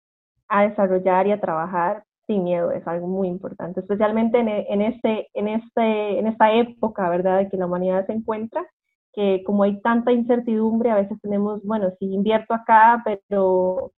a 0.47 0.67
desarrollar 0.67 1.27
y 1.27 1.31
a 1.31 1.41
trabajar 1.41 2.03
sin 2.27 2.43
miedo 2.43 2.71
es 2.71 2.85
algo 2.87 3.07
muy 3.07 3.27
importante, 3.27 3.81
especialmente 3.81 4.39
en, 4.39 4.49
en, 4.49 4.81
este, 4.81 5.29
en, 5.33 5.47
este, 5.47 6.19
en 6.19 6.27
esta 6.27 6.53
época, 6.53 7.09
¿verdad?, 7.09 7.39
de 7.39 7.49
que 7.49 7.57
la 7.57 7.67
humanidad 7.67 8.05
se 8.07 8.13
encuentra, 8.13 8.65
que 9.13 9.43
como 9.45 9.63
hay 9.63 9.79
tanta 9.81 10.11
incertidumbre, 10.11 10.91
a 10.91 10.95
veces 10.95 11.19
tenemos, 11.21 11.63
bueno, 11.63 11.91
si 11.99 12.05
invierto 12.05 12.53
acá, 12.53 13.01
pero 13.05 13.91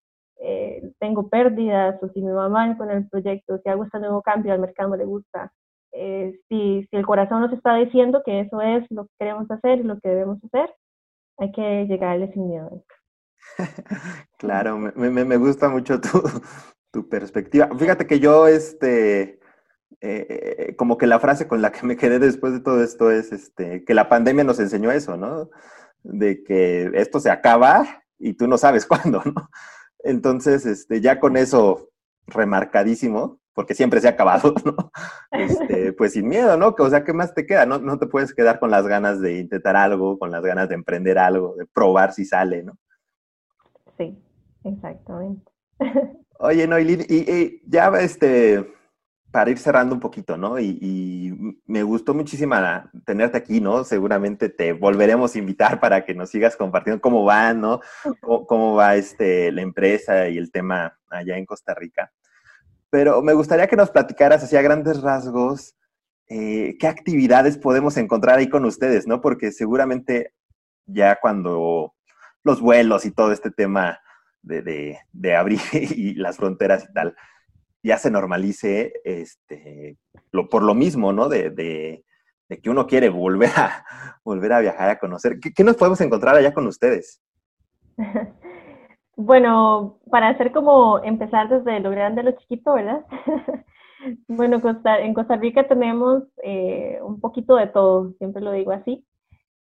eh, 0.42 0.92
tengo 1.00 1.30
pérdidas, 1.30 2.02
o 2.02 2.10
si 2.10 2.22
me 2.22 2.32
va 2.32 2.50
mal 2.50 2.78
con 2.78 2.90
el 2.92 3.08
proyecto, 3.10 3.60
si 3.60 3.70
hago 3.70 3.84
este 3.86 4.00
nuevo 4.00 4.22
cambio, 4.22 4.54
al 4.54 4.60
mercado 4.60 4.90
no 4.90 4.98
le 4.98 5.06
gusta, 5.06 5.52
eh, 5.94 6.38
si, 6.50 6.86
si 6.90 6.98
el 6.98 7.06
corazón 7.06 7.42
nos 7.42 7.54
está 7.54 7.76
diciendo 7.76 8.22
que 8.26 8.42
eso 8.42 8.60
es 8.62 8.84
lo 8.92 9.06
que 9.06 9.14
queremos 9.20 9.50
hacer 9.50 9.80
y 9.80 9.84
lo 9.84 10.00
que 10.00 10.10
debemos 10.10 10.44
hacer, 10.44 10.74
hay 11.38 11.52
que 11.52 11.86
llegarle 11.88 12.32
sin 12.34 12.50
miedo. 12.50 12.84
claro, 14.38 14.78
me, 14.78 15.38
gusta 15.38 15.70
mucho 15.70 16.00
tu, 16.92 17.10
perspectiva. 17.10 17.70
Fíjate 17.78 18.08
que 18.08 18.20
yo, 18.20 18.48
este, 18.48 19.40
eh, 20.02 20.76
como 20.78 20.98
que 20.98 21.08
la 21.08 21.20
frase 21.20 21.48
con 21.48 21.62
la 21.62 21.72
que 21.72 21.86
me 21.86 21.98
quedé 21.98 22.20
después 22.20 22.54
de 22.54 22.62
todo 22.62 22.84
esto 22.84 23.12
es, 23.12 23.32
este, 23.32 23.84
que 23.84 23.94
la 23.94 24.10
pandemia 24.10 24.44
nos 24.44 24.60
enseñó 24.60 24.92
eso, 24.92 25.18
¿no? 25.18 25.50
De 26.04 26.44
que 26.44 26.92
esto 26.94 27.20
se 27.20 27.30
acaba 27.32 28.04
y 28.18 28.34
tú 28.34 28.48
no 28.48 28.58
sabes 28.58 28.86
cuándo, 28.88 29.22
¿no? 29.26 29.50
Entonces, 30.00 30.66
este, 30.66 31.02
ya 31.02 31.20
con 31.20 31.36
eso 31.36 31.90
remarcadísimo, 32.28 33.40
porque 33.54 33.74
siempre 33.74 34.02
se 34.02 34.08
ha 34.08 34.12
acabado, 34.12 34.54
¿no? 34.66 34.92
Este, 35.32 35.94
pues 35.94 36.14
sin 36.14 36.28
miedo, 36.28 36.58
¿no? 36.58 36.76
O 36.78 36.90
sea, 36.90 37.04
¿qué 37.04 37.14
más 37.14 37.34
te 37.34 37.46
queda? 37.46 37.66
No, 37.66 37.80
no 37.80 37.98
te 37.98 38.08
puedes 38.08 38.34
quedar 38.34 38.60
con 38.60 38.72
las 38.72 38.86
ganas 38.88 39.22
de 39.22 39.40
intentar 39.40 39.76
algo, 39.76 40.20
con 40.20 40.32
las 40.32 40.44
ganas 40.44 40.70
de 40.70 40.76
emprender 40.76 41.18
algo, 41.18 41.56
de 41.56 41.66
probar 41.66 42.14
si 42.14 42.26
sale, 42.26 42.64
¿no? 42.64 42.78
Sí, 43.98 44.18
exactamente. 44.64 45.52
Oye, 46.40 46.68
no, 46.68 46.80
y, 46.80 47.62
ya 47.66 47.88
este, 48.00 48.74
para 49.32 49.52
ir 49.52 49.58
cerrando 49.58 49.96
un 49.96 50.02
poquito, 50.02 50.38
¿no? 50.38 50.60
Y, 50.60 51.62
me 51.66 51.84
gustó 51.84 52.14
muchísimo 52.14 52.56
tenerte 53.06 53.38
aquí, 53.38 53.60
¿no? 53.60 53.84
Seguramente 53.84 54.50
te 54.50 54.74
volveremos 54.74 55.36
a 55.36 55.40
invitar 55.40 55.80
para 55.80 56.06
que 56.06 56.14
nos 56.14 56.30
sigas 56.30 56.56
compartiendo 56.56 57.02
cómo 57.02 57.24
va, 57.24 57.54
¿no? 57.54 57.82
Cómo, 58.22 58.76
va 58.76 58.96
este, 58.96 59.52
la 59.52 59.62
empresa 59.62 60.30
y 60.30 60.38
el 60.38 60.52
tema 60.52 60.98
allá 61.10 61.38
en 61.38 61.46
Costa 61.46 61.74
Rica. 61.74 62.12
Pero 62.90 63.22
me 63.22 63.34
gustaría 63.34 63.68
que 63.68 63.76
nos 63.76 63.90
platicaras 63.90 64.44
así 64.44 64.56
a 64.56 64.62
grandes 64.62 65.02
rasgos 65.02 65.76
eh, 66.28 66.76
qué 66.80 66.88
actividades 66.88 67.58
podemos 67.58 67.98
encontrar 67.98 68.40
ahí 68.40 68.50
con 68.50 68.66
ustedes, 68.66 69.06
¿no? 69.06 69.22
Porque 69.22 69.52
seguramente 69.52 70.34
ya 70.88 71.18
cuando 71.22 71.94
los 72.46 72.62
vuelos 72.62 73.06
y 73.06 73.12
todo 73.12 73.34
este 73.34 73.52
tema 73.52 74.00
de, 74.42 74.98
de, 75.12 75.36
abrir 75.36 75.60
y 75.74 76.14
las 76.14 76.38
fronteras 76.38 76.88
y 76.90 76.94
tal, 76.94 77.16
ya 77.84 77.98
se 77.98 78.12
normalice 78.12 78.94
este, 79.04 79.98
lo, 80.32 80.48
por 80.48 80.64
lo 80.64 80.74
mismo, 80.76 81.12
¿no? 81.12 81.28
De, 81.28 81.50
de, 81.50 82.04
que 82.62 82.70
uno 82.70 82.86
quiere 82.86 83.10
volver 83.10 83.50
a, 83.58 83.84
volver 84.24 84.54
a 84.54 84.60
viajar 84.60 84.90
a 84.90 85.00
conocer. 85.00 85.40
¿Qué, 85.40 85.64
nos 85.64 85.76
podemos 85.76 86.00
encontrar 86.02 86.36
allá 86.36 86.54
con 86.54 86.66
ustedes? 86.68 87.22
Bueno, 89.18 90.02
para 90.12 90.28
hacer 90.28 90.52
como 90.52 91.02
empezar 91.02 91.48
desde 91.48 91.80
lo 91.80 91.90
grande 91.90 92.22
lo 92.22 92.34
chiquito, 92.34 92.74
¿verdad? 92.74 93.06
bueno, 94.28 94.62
en 94.84 95.14
Costa 95.14 95.38
Rica 95.38 95.70
tenemos 95.70 96.24
eh, 96.44 97.00
un 97.02 97.22
poquito 97.22 97.56
de 97.56 97.68
todo, 97.68 98.12
siempre 98.18 98.42
lo 98.42 98.52
digo 98.52 98.74
así. 98.74 99.06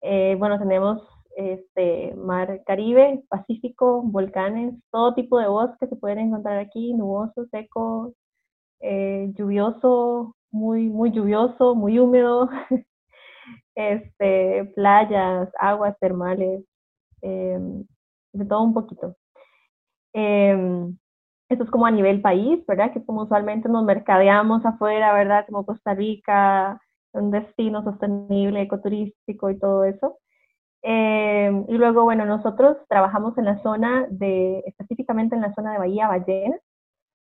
Eh, 0.00 0.36
bueno, 0.38 0.58
tenemos 0.58 1.06
este, 1.36 2.14
mar 2.16 2.62
Caribe, 2.66 3.24
Pacífico, 3.28 4.02
volcanes, 4.02 4.74
todo 4.90 5.14
tipo 5.14 5.38
de 5.38 5.48
bosque 5.48 5.86
se 5.86 5.96
pueden 5.96 6.18
encontrar 6.20 6.58
aquí, 6.58 6.94
nuboso, 6.94 7.46
seco, 7.50 8.14
eh, 8.80 9.32
lluvioso, 9.34 10.36
muy, 10.50 10.88
muy 10.90 11.12
lluvioso, 11.12 11.74
muy 11.74 11.98
húmedo, 11.98 12.48
este, 13.74 14.66
playas, 14.74 15.48
aguas 15.58 15.96
termales, 16.00 16.64
em, 17.22 17.84
de 18.32 18.44
todo 18.46 18.62
un 18.62 18.74
poquito. 18.74 19.16
Em, 20.14 20.96
esto 21.48 21.64
es 21.64 21.70
como 21.70 21.86
a 21.86 21.90
nivel 21.90 22.20
país, 22.22 22.64
¿verdad? 22.66 22.92
Que 22.92 23.04
como 23.04 23.22
usualmente 23.22 23.68
nos 23.68 23.84
mercadeamos 23.84 24.64
afuera, 24.64 25.12
¿verdad? 25.14 25.46
Como 25.46 25.66
Costa 25.66 25.94
Rica, 25.94 26.80
un 27.12 27.30
destino 27.30 27.82
sostenible, 27.84 28.62
ecoturístico 28.62 29.50
y 29.50 29.58
todo 29.58 29.84
eso. 29.84 30.18
Eh, 30.82 31.64
y 31.68 31.74
luego, 31.78 32.04
bueno, 32.04 32.24
nosotros 32.24 32.76
trabajamos 32.88 33.36
en 33.38 33.44
la 33.44 33.62
zona 33.62 34.06
de, 34.10 34.60
específicamente 34.66 35.34
en 35.34 35.42
la 35.42 35.54
zona 35.54 35.72
de 35.72 35.78
Bahía 35.78 36.08
Ballena. 36.08 36.56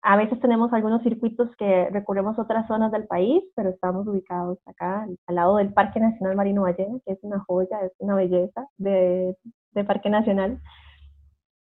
A 0.02 0.16
veces 0.16 0.40
tenemos 0.40 0.72
algunos 0.72 1.02
circuitos 1.02 1.54
que 1.56 1.88
recorremos 1.90 2.38
otras 2.38 2.66
zonas 2.68 2.92
del 2.92 3.06
país, 3.06 3.42
pero 3.56 3.70
estamos 3.70 4.06
ubicados 4.06 4.58
acá, 4.66 5.06
al 5.26 5.34
lado 5.34 5.56
del 5.56 5.72
Parque 5.72 6.00
Nacional 6.00 6.36
Marino 6.36 6.62
Ballena, 6.62 6.98
que 7.04 7.12
es 7.12 7.18
una 7.22 7.40
joya, 7.40 7.80
es 7.82 7.92
una 7.98 8.14
belleza 8.14 8.68
de, 8.76 9.36
de 9.72 9.84
Parque 9.84 10.10
Nacional. 10.10 10.60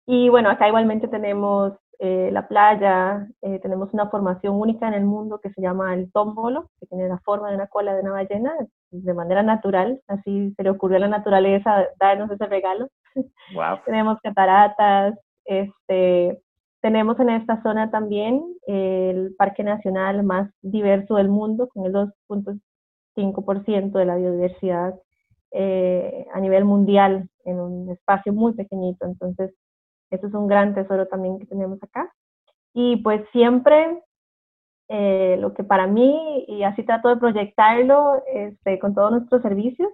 Y 0.06 0.28
bueno, 0.28 0.50
acá 0.50 0.68
igualmente 0.68 1.08
tenemos 1.08 1.74
eh, 1.98 2.30
la 2.32 2.46
playa, 2.46 3.28
eh, 3.42 3.58
tenemos 3.60 3.92
una 3.92 4.08
formación 4.08 4.54
única 4.54 4.86
en 4.88 4.94
el 4.94 5.04
mundo 5.04 5.40
que 5.40 5.50
se 5.50 5.60
llama 5.60 5.94
el 5.94 6.12
tómbolo, 6.12 6.70
que 6.78 6.86
tiene 6.86 7.08
la 7.08 7.18
forma 7.18 7.50
de 7.50 7.56
una 7.56 7.66
cola 7.66 7.94
de 7.94 8.02
una 8.02 8.12
ballena, 8.12 8.52
de 8.90 9.14
manera 9.14 9.42
natural, 9.42 10.00
así 10.06 10.52
se 10.56 10.62
le 10.62 10.70
ocurrió 10.70 10.96
a 10.96 11.00
la 11.00 11.08
naturaleza 11.08 11.86
darnos 11.98 12.30
ese 12.30 12.46
regalo. 12.46 12.88
Wow. 13.54 13.80
tenemos 13.86 14.18
cataratas, 14.22 15.14
este, 15.44 16.40
tenemos 16.80 17.18
en 17.20 17.30
esta 17.30 17.62
zona 17.62 17.90
también 17.90 18.42
el 18.66 19.34
parque 19.36 19.64
nacional 19.64 20.22
más 20.22 20.50
diverso 20.62 21.16
del 21.16 21.28
mundo, 21.28 21.68
con 21.68 21.86
el 21.86 21.92
2.5% 21.92 23.92
de 23.92 24.04
la 24.04 24.16
biodiversidad 24.16 24.94
eh, 25.50 26.26
a 26.32 26.40
nivel 26.40 26.64
mundial 26.64 27.28
en 27.44 27.60
un 27.60 27.90
espacio 27.90 28.32
muy 28.32 28.54
pequeñito. 28.54 29.06
Entonces, 29.06 29.54
eso 30.10 30.26
es 30.26 30.34
un 30.34 30.46
gran 30.46 30.74
tesoro 30.74 31.06
también 31.06 31.38
que 31.38 31.46
tenemos 31.46 31.82
acá. 31.82 32.12
Y 32.74 32.96
pues 32.98 33.22
siempre 33.32 34.02
eh, 34.88 35.36
lo 35.38 35.54
que 35.54 35.64
para 35.64 35.86
mí, 35.86 36.44
y 36.48 36.62
así 36.62 36.82
trato 36.82 37.08
de 37.08 37.16
proyectarlo 37.16 38.22
este, 38.32 38.78
con 38.78 38.94
todos 38.94 39.10
nuestros 39.10 39.42
servicios, 39.42 39.90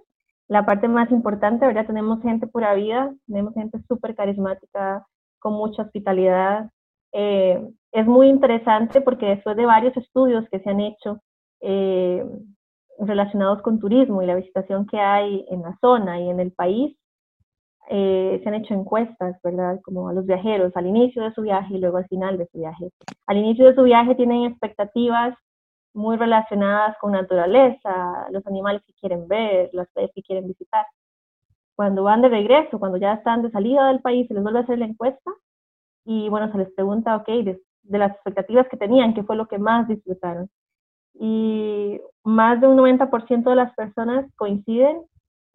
la 0.47 0.65
parte 0.65 0.87
más 0.87 1.11
importante, 1.11 1.65
¿verdad? 1.65 1.87
Tenemos 1.87 2.21
gente 2.21 2.47
pura 2.47 2.73
vida, 2.75 3.13
tenemos 3.27 3.53
gente 3.53 3.79
súper 3.87 4.15
carismática, 4.15 5.05
con 5.39 5.53
mucha 5.53 5.83
hospitalidad. 5.83 6.69
Eh, 7.13 7.61
es 7.91 8.05
muy 8.07 8.29
interesante 8.29 9.01
porque 9.01 9.27
después 9.27 9.55
de 9.55 9.65
varios 9.65 9.95
estudios 9.97 10.47
que 10.49 10.59
se 10.59 10.69
han 10.69 10.81
hecho 10.81 11.21
eh, 11.61 12.25
relacionados 12.99 13.61
con 13.61 13.79
turismo 13.79 14.21
y 14.21 14.25
la 14.25 14.35
visitación 14.35 14.85
que 14.87 14.99
hay 14.99 15.45
en 15.49 15.61
la 15.61 15.77
zona 15.81 16.19
y 16.19 16.29
en 16.29 16.39
el 16.39 16.51
país, 16.51 16.97
eh, 17.89 18.39
se 18.41 18.49
han 18.49 18.55
hecho 18.55 18.73
encuestas, 18.73 19.37
¿verdad? 19.43 19.79
Como 19.83 20.09
a 20.09 20.13
los 20.13 20.25
viajeros 20.25 20.75
al 20.75 20.87
inicio 20.87 21.23
de 21.23 21.33
su 21.33 21.41
viaje 21.41 21.75
y 21.75 21.79
luego 21.79 21.97
al 21.97 22.07
final 22.07 22.37
de 22.37 22.47
su 22.47 22.59
viaje. 22.59 22.89
Al 23.27 23.37
inicio 23.37 23.65
de 23.67 23.75
su 23.75 23.83
viaje 23.83 24.15
tienen 24.15 24.45
expectativas 24.45 25.37
muy 25.93 26.17
relacionadas 26.17 26.97
con 26.99 27.13
naturaleza, 27.13 28.27
los 28.31 28.45
animales 28.47 28.81
que 28.85 28.93
quieren 28.93 29.27
ver, 29.27 29.69
las 29.73 29.87
playas 29.91 30.11
que 30.13 30.23
quieren 30.23 30.47
visitar. 30.47 30.85
Cuando 31.75 32.03
van 32.03 32.21
de 32.21 32.29
regreso, 32.29 32.79
cuando 32.79 32.97
ya 32.97 33.13
están 33.13 33.41
de 33.41 33.51
salida 33.51 33.87
del 33.87 34.01
país, 34.01 34.27
se 34.27 34.33
les 34.33 34.43
vuelve 34.43 34.59
a 34.59 34.63
hacer 34.63 34.79
la 34.79 34.85
encuesta 34.85 35.31
y 36.05 36.29
bueno, 36.29 36.51
se 36.51 36.57
les 36.57 36.73
pregunta, 36.73 37.15
ok, 37.15 37.27
de, 37.27 37.61
de 37.83 37.97
las 37.97 38.11
expectativas 38.11 38.67
que 38.69 38.77
tenían, 38.77 39.13
¿qué 39.13 39.23
fue 39.23 39.35
lo 39.35 39.47
que 39.47 39.57
más 39.57 39.87
disfrutaron? 39.87 40.49
Y 41.13 41.99
más 42.23 42.59
de 42.59 42.67
un 42.67 42.77
90% 42.77 43.49
de 43.49 43.55
las 43.55 43.73
personas 43.75 44.25
coinciden 44.35 45.01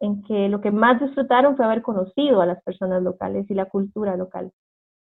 en 0.01 0.23
que 0.23 0.49
lo 0.49 0.61
que 0.61 0.71
más 0.71 0.99
disfrutaron 0.99 1.55
fue 1.55 1.63
haber 1.63 1.83
conocido 1.83 2.41
a 2.41 2.45
las 2.45 2.61
personas 2.63 3.03
locales 3.03 3.49
y 3.49 3.53
la 3.53 3.65
cultura 3.65 4.17
local. 4.17 4.51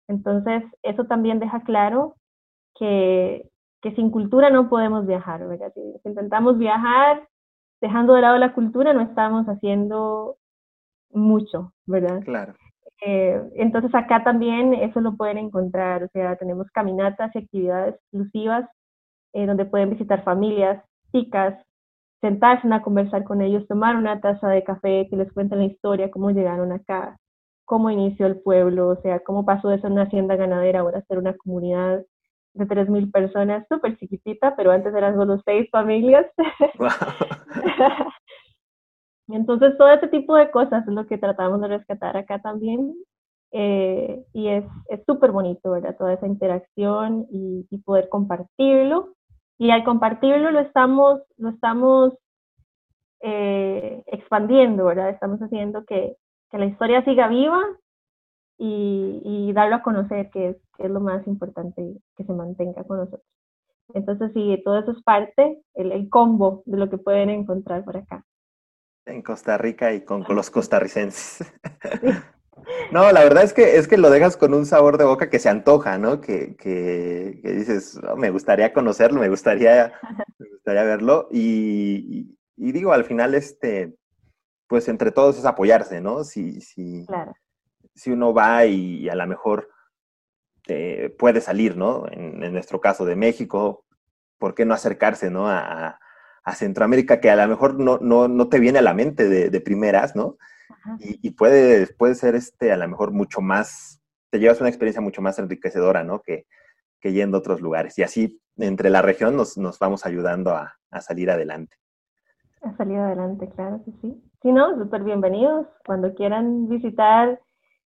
Entonces, 0.07 0.63
eso 0.83 1.05
también 1.05 1.39
deja 1.39 1.61
claro 1.63 2.15
que, 2.75 3.49
que 3.81 3.95
sin 3.95 4.11
cultura 4.11 4.49
no 4.49 4.69
podemos 4.69 5.07
viajar, 5.07 5.47
¿verdad? 5.47 5.71
Si 5.73 6.09
intentamos 6.09 6.57
viajar 6.57 7.27
dejando 7.79 8.13
de 8.13 8.21
lado 8.21 8.37
la 8.37 8.53
cultura, 8.53 8.93
no 8.93 9.01
estamos 9.01 9.45
haciendo 9.47 10.35
mucho, 11.11 11.71
¿verdad? 11.85 12.21
Claro. 12.25 12.53
Eh, 13.01 13.41
entonces 13.55 13.95
acá 13.95 14.25
también 14.25 14.73
eso 14.73 14.99
lo 14.99 15.15
pueden 15.15 15.37
encontrar, 15.37 16.03
o 16.03 16.09
sea, 16.09 16.35
tenemos 16.35 16.69
caminatas 16.71 17.33
y 17.33 17.39
actividades 17.39 17.95
exclusivas 17.95 18.69
eh, 19.31 19.45
donde 19.45 19.63
pueden 19.63 19.91
visitar 19.91 20.25
familias, 20.25 20.83
chicas, 21.13 21.57
sentarse 22.21 22.67
a 22.71 22.81
conversar 22.81 23.23
con 23.23 23.41
ellos, 23.41 23.67
tomar 23.67 23.95
una 23.95 24.19
taza 24.21 24.49
de 24.49 24.63
café, 24.63 25.07
que 25.09 25.15
les 25.15 25.31
cuenten 25.31 25.59
la 25.59 25.65
historia, 25.65 26.11
cómo 26.11 26.31
llegaron 26.31 26.71
acá, 26.71 27.17
cómo 27.65 27.89
inició 27.91 28.25
el 28.27 28.41
pueblo, 28.41 28.89
o 28.89 29.01
sea, 29.01 29.19
cómo 29.21 29.45
pasó 29.45 29.69
de 29.69 29.79
ser 29.79 29.91
una 29.91 30.03
hacienda 30.03 30.35
ganadera 30.35 30.81
ahora 30.81 30.99
a 30.99 31.03
ser 31.03 31.17
una 31.19 31.35
comunidad 31.37 32.03
de 32.53 32.65
3.000 32.65 33.11
personas, 33.11 33.65
súper 33.69 33.97
chiquitita, 33.97 34.55
pero 34.55 34.71
antes 34.71 34.93
eran 34.93 35.15
solo 35.15 35.39
seis 35.45 35.69
familias. 35.71 36.25
Entonces, 39.27 39.77
todo 39.77 39.89
ese 39.91 40.07
tipo 40.07 40.35
de 40.35 40.49
cosas 40.49 40.87
es 40.87 40.93
lo 40.93 41.05
que 41.05 41.17
tratamos 41.17 41.61
de 41.61 41.67
rescatar 41.67 42.17
acá 42.17 42.39
también. 42.39 42.95
Eh, 43.51 44.23
y 44.33 44.47
es 44.47 44.65
súper 45.05 45.31
bonito, 45.31 45.71
¿verdad? 45.71 45.95
Toda 45.97 46.13
esa 46.13 46.27
interacción 46.27 47.27
y, 47.31 47.67
y, 47.69 47.77
poder 47.79 48.09
compartirlo. 48.09 49.13
Y 49.59 49.71
al 49.71 49.83
compartirlo 49.83 50.51
lo 50.51 50.61
estamos, 50.61 51.21
lo 51.37 51.49
estamos 51.49 52.13
eh, 53.19 54.01
expandiendo, 54.07 54.85
¿verdad? 54.85 55.09
Estamos 55.09 55.41
haciendo 55.41 55.83
que, 55.83 56.15
que, 56.49 56.57
la 56.57 56.65
historia 56.65 57.03
siga 57.03 57.27
viva 57.27 57.61
y, 58.57 59.21
y 59.21 59.51
darlo 59.51 59.75
a 59.75 59.81
conocer, 59.81 60.29
que 60.29 60.49
es, 60.51 60.57
que 60.77 60.85
es, 60.85 60.89
lo 60.89 61.01
más 61.01 61.27
importante, 61.27 61.83
que 62.15 62.23
se 62.23 62.31
mantenga 62.31 62.85
con 62.85 62.99
nosotros. 62.99 63.27
Entonces, 63.93 64.31
sí, 64.33 64.61
todo 64.63 64.79
eso 64.79 64.91
es 64.91 65.03
parte, 65.03 65.61
el, 65.73 65.91
el 65.91 66.09
combo 66.09 66.63
de 66.65 66.77
lo 66.77 66.89
que 66.89 66.97
pueden 66.97 67.29
encontrar 67.29 67.83
por 67.83 67.97
acá. 67.97 68.23
En 69.05 69.21
Costa 69.21 69.57
Rica 69.57 69.93
y 69.93 70.05
con, 70.05 70.23
con 70.23 70.37
los 70.37 70.49
costarricenses. 70.49 71.51
No, 72.91 73.11
la 73.11 73.23
verdad 73.23 73.43
es 73.43 73.53
que 73.53 73.77
es 73.77 73.87
que 73.87 73.97
lo 73.97 74.09
dejas 74.09 74.35
con 74.35 74.53
un 74.53 74.65
sabor 74.65 74.97
de 74.97 75.05
boca 75.05 75.29
que 75.29 75.39
se 75.39 75.49
antoja, 75.49 75.97
¿no? 75.97 76.21
Que, 76.21 76.55
que, 76.55 77.39
que 77.41 77.51
dices, 77.53 77.99
oh, 78.07 78.15
me 78.15 78.31
gustaría 78.31 78.73
conocerlo, 78.73 79.19
me 79.19 79.29
gustaría, 79.29 79.93
me 80.39 80.49
gustaría 80.49 80.83
verlo. 80.83 81.27
Y, 81.31 82.35
y, 82.57 82.67
y, 82.69 82.71
digo, 82.71 82.91
al 82.91 83.05
final, 83.05 83.35
este, 83.35 83.95
pues 84.67 84.87
entre 84.87 85.11
todos 85.11 85.37
es 85.37 85.45
apoyarse, 85.45 86.01
¿no? 86.01 86.23
Si, 86.23 86.61
si, 86.61 87.05
claro. 87.05 87.33
si 87.93 88.11
uno 88.11 88.33
va 88.33 88.65
y, 88.65 88.97
y 88.99 89.09
a 89.09 89.15
lo 89.15 89.27
mejor 89.27 89.69
eh, 90.67 91.13
puede 91.17 91.41
salir, 91.41 91.77
¿no? 91.77 92.05
En, 92.11 92.43
en, 92.43 92.53
nuestro 92.53 92.81
caso 92.81 93.05
de 93.05 93.15
México, 93.15 93.85
¿por 94.39 94.55
qué 94.55 94.65
no 94.65 94.73
acercarse, 94.73 95.29
¿no? 95.29 95.47
A, 95.47 95.99
a 96.43 96.55
Centroamérica, 96.55 97.19
que 97.19 97.29
a 97.29 97.35
lo 97.35 97.47
mejor 97.47 97.79
no, 97.79 97.99
no, 97.99 98.27
no 98.27 98.49
te 98.49 98.59
viene 98.59 98.79
a 98.79 98.83
la 98.83 98.93
mente 98.93 99.29
de, 99.29 99.49
de 99.49 99.61
primeras, 99.61 100.15
¿no? 100.15 100.37
Y, 100.99 101.27
y, 101.27 101.31
puede, 101.31 101.87
puede 101.97 102.15
ser 102.15 102.35
este, 102.35 102.71
a 102.71 102.77
lo 102.77 102.87
mejor 102.87 103.11
mucho 103.11 103.41
más, 103.41 104.01
te 104.29 104.39
llevas 104.39 104.59
una 104.59 104.69
experiencia 104.69 105.01
mucho 105.01 105.21
más 105.21 105.39
enriquecedora, 105.39 106.03
¿no? 106.03 106.21
Que, 106.21 106.45
que 106.99 107.13
yendo 107.13 107.37
a 107.37 107.39
otros 107.39 107.61
lugares. 107.61 107.97
Y 107.97 108.03
así, 108.03 108.41
entre 108.57 108.89
la 108.89 109.01
región, 109.01 109.35
nos, 109.35 109.57
nos 109.57 109.79
vamos 109.79 110.05
ayudando 110.05 110.51
a, 110.51 110.75
a, 110.91 111.01
salir 111.01 111.29
adelante. 111.31 111.77
A 112.61 112.75
salir 112.75 112.97
adelante, 112.97 113.49
claro 113.55 113.81
que 113.85 113.91
sí. 114.01 114.21
Sí, 114.41 114.51
no, 114.51 114.77
súper 114.77 115.03
bienvenidos. 115.03 115.67
Cuando 115.85 116.13
quieran 116.13 116.67
visitar 116.67 117.39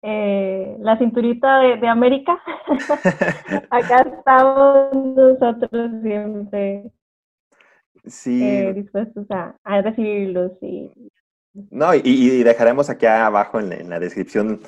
eh, 0.03 0.77
la 0.79 0.97
cinturita 0.97 1.59
de, 1.59 1.77
de 1.77 1.87
América, 1.87 2.39
acá 3.69 4.01
estamos 4.01 4.93
nosotros 4.93 5.91
siempre 6.01 6.91
sí. 8.05 8.43
eh, 8.43 8.73
dispuestos 8.73 9.29
a, 9.29 9.55
a 9.63 9.81
recibirlos 9.81 10.51
y 10.61 11.10
no, 11.53 11.93
y, 11.93 12.01
y, 12.03 12.43
dejaremos 12.43 12.89
aquí 12.89 13.05
abajo 13.05 13.59
en, 13.59 13.73
en 13.73 13.89
la 13.89 13.99
descripción 13.99 14.61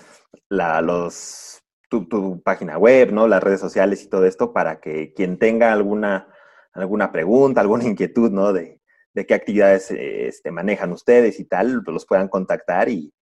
la, 0.50 0.82
los, 0.82 1.63
tu, 1.89 2.06
tu, 2.08 2.41
página 2.41 2.78
web, 2.78 3.12
¿no? 3.12 3.28
Las 3.28 3.41
redes 3.43 3.60
sociales 3.60 4.04
y 4.04 4.10
todo 4.10 4.26
esto 4.26 4.52
para 4.52 4.80
que 4.80 5.13
quien 5.13 5.38
tenga 5.38 5.72
alguna, 5.72 6.28
alguna 6.74 7.12
pregunta, 7.12 7.62
alguna 7.62 7.86
inquietud, 7.86 8.32
¿no? 8.32 8.52
De, 8.52 8.82
de 9.13 9.26
qué 9.26 9.34
actividades 9.34 9.91
este, 9.91 10.52
manejan 10.52 10.91
ustedes 10.91 11.39
y 11.39 11.46
tal, 11.46 11.84
pues 11.84 11.93
los 11.93 12.06
puedan 12.06 12.28
contactar 12.28 12.89
y, 12.89 13.13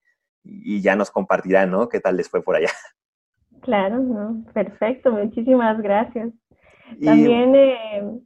y, 0.43 0.81
ya 0.81 0.95
nos 0.95 1.11
compartirán, 1.11 1.69
¿no? 1.69 1.89
¿Qué 1.89 1.99
tal 1.99 2.17
les 2.17 2.29
fue 2.29 2.41
por 2.41 2.55
allá? 2.55 2.69
Claro, 3.61 3.99
¿no? 3.99 4.43
Perfecto, 4.53 5.11
muchísimas 5.11 5.79
gracias. 5.81 6.29
Y, 6.97 7.05
También, 7.05 7.55
eh, 7.55 8.19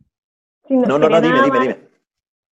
si 0.66 0.76
no, 0.76 0.98
no, 0.98 1.10
no, 1.10 1.20
dime, 1.20 1.42
dime, 1.44 1.60
dime. 1.60 1.78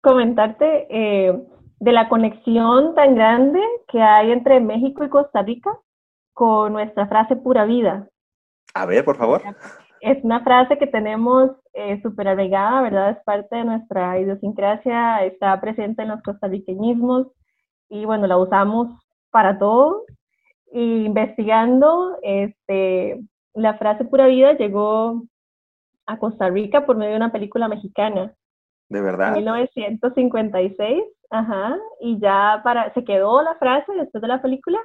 Comentarte, 0.01 0.85
eh, 0.89 1.43
de 1.79 1.91
la 1.91 2.09
conexión 2.09 2.95
tan 2.95 3.15
grande 3.15 3.61
que 3.87 4.01
hay 4.01 4.31
entre 4.31 4.59
México 4.59 5.03
y 5.03 5.09
Costa 5.09 5.41
Rica 5.43 5.77
con 6.33 6.73
nuestra 6.73 7.07
frase 7.07 7.35
pura 7.35 7.65
vida. 7.65 8.07
A 8.73 8.85
ver, 8.85 9.03
por 9.03 9.17
favor. 9.17 9.41
Es 10.01 10.23
una 10.23 10.43
frase 10.43 10.77
que 10.77 10.87
tenemos 10.87 11.51
eh, 11.73 11.99
súper 12.01 12.27
arraigada, 12.27 12.81
¿verdad? 12.81 13.09
Es 13.11 13.23
parte 13.23 13.55
de 13.55 13.63
nuestra 13.63 14.19
idiosincrasia, 14.19 15.25
está 15.25 15.59
presente 15.59 16.03
en 16.03 16.09
los 16.09 16.21
costarriqueñismos 16.21 17.27
y 17.89 18.05
bueno, 18.05 18.27
la 18.27 18.37
usamos 18.37 18.89
para 19.31 19.57
todo. 19.57 20.03
Y 20.71 21.05
investigando, 21.05 22.17
este, 22.21 23.19
la 23.53 23.77
frase 23.77 24.05
pura 24.05 24.27
vida 24.27 24.53
llegó 24.53 25.23
a 26.05 26.19
Costa 26.19 26.49
Rica 26.49 26.85
por 26.85 26.97
medio 26.97 27.11
de 27.11 27.17
una 27.17 27.31
película 27.31 27.67
mexicana. 27.67 28.33
¿De 28.89 29.01
verdad? 29.01 29.29
En 29.29 29.43
1956 29.43 31.03
Ajá, 31.29 31.77
y 31.99 32.19
ya 32.19 32.61
para, 32.63 32.93
se 32.93 33.03
quedó 33.03 33.41
la 33.41 33.55
frase 33.55 33.91
después 33.93 34.21
de 34.21 34.27
la 34.27 34.41
película 34.41 34.79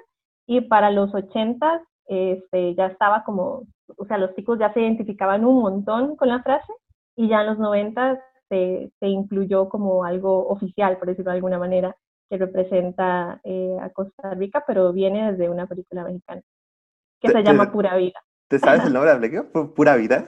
y 0.46 0.60
para 0.62 0.90
los 0.90 1.14
80 1.14 1.82
este, 2.06 2.74
ya 2.74 2.86
estaba 2.86 3.22
como, 3.22 3.62
o 3.96 4.04
sea, 4.06 4.18
los 4.18 4.34
chicos 4.34 4.58
ya 4.58 4.72
se 4.72 4.80
identificaban 4.80 5.44
un 5.44 5.60
montón 5.60 6.16
con 6.16 6.28
la 6.28 6.42
frase 6.42 6.72
y 7.16 7.28
ya 7.28 7.42
en 7.42 7.46
los 7.46 7.58
90 7.58 8.20
se, 8.48 8.90
se 8.98 9.06
incluyó 9.06 9.68
como 9.68 10.04
algo 10.04 10.48
oficial, 10.48 10.98
por 10.98 11.08
decirlo 11.08 11.30
de 11.30 11.36
alguna 11.36 11.58
manera, 11.58 11.94
que 12.28 12.38
representa 12.38 13.40
eh, 13.44 13.76
a 13.80 13.90
Costa 13.90 14.34
Rica, 14.34 14.64
pero 14.66 14.92
viene 14.92 15.32
desde 15.32 15.48
una 15.48 15.66
película 15.66 16.04
mexicana 16.04 16.42
que 17.20 17.28
se 17.28 17.42
llama 17.42 17.70
Pura 17.70 17.96
Vida. 17.96 18.18
¿Te 18.48 18.58
sabes 18.58 18.84
el 18.84 18.92
nombre 18.94 19.10
de 19.10 19.16
la 19.16 19.20
película? 19.20 19.68
¿Pura 19.74 19.96
Vida? 19.96 20.24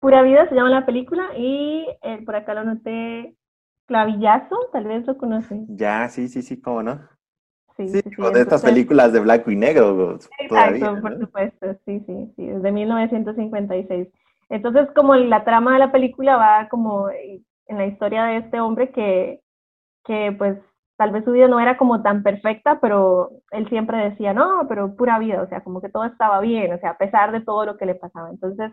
Pura 0.00 0.22
Vida 0.22 0.48
se 0.48 0.54
llama 0.54 0.70
la 0.70 0.84
película 0.84 1.30
y 1.36 1.86
eh, 2.02 2.22
por 2.24 2.36
acá 2.36 2.52
lo 2.52 2.64
noté 2.64 3.36
Clavillazo, 3.86 4.56
tal 4.72 4.84
vez 4.84 5.06
lo 5.06 5.16
conocen. 5.16 5.66
Ya, 5.76 6.08
sí, 6.08 6.28
sí, 6.28 6.42
sí, 6.42 6.60
cómo 6.60 6.82
no. 6.82 7.00
Sí, 7.76 7.88
sí, 7.88 8.00
sí, 8.02 8.22
de 8.32 8.40
estas 8.40 8.62
películas 8.62 9.12
de 9.12 9.20
blanco 9.20 9.50
y 9.50 9.56
negro. 9.56 10.14
Exacto, 10.14 10.48
todavía, 10.48 11.00
por 11.00 11.18
supuesto, 11.18 11.66
sí, 11.84 12.00
sí, 12.06 12.32
sí, 12.34 12.46
desde 12.46 12.72
1956. 12.72 14.08
Entonces, 14.48 14.88
como 14.94 15.14
la 15.14 15.44
trama 15.44 15.74
de 15.74 15.78
la 15.80 15.92
película 15.92 16.36
va 16.36 16.68
como 16.68 17.10
en 17.10 17.78
la 17.78 17.86
historia 17.86 18.24
de 18.24 18.38
este 18.38 18.60
hombre 18.60 18.90
que, 18.90 19.40
que 20.04 20.34
pues 20.36 20.58
tal 20.96 21.10
vez 21.10 21.24
su 21.24 21.32
vida 21.32 21.48
no 21.48 21.60
era 21.60 21.76
como 21.76 22.02
tan 22.02 22.22
perfecta, 22.22 22.80
pero 22.80 23.30
él 23.50 23.68
siempre 23.68 23.98
decía, 23.98 24.32
no, 24.32 24.66
pero 24.68 24.96
pura 24.96 25.18
vida, 25.18 25.42
o 25.42 25.48
sea, 25.48 25.62
como 25.62 25.80
que 25.80 25.90
todo 25.90 26.04
estaba 26.04 26.40
bien, 26.40 26.72
o 26.72 26.78
sea, 26.78 26.90
a 26.90 26.98
pesar 26.98 27.32
de 27.32 27.42
todo 27.42 27.66
lo 27.66 27.76
que 27.76 27.86
le 27.86 27.94
pasaba. 27.94 28.30
Entonces, 28.30 28.72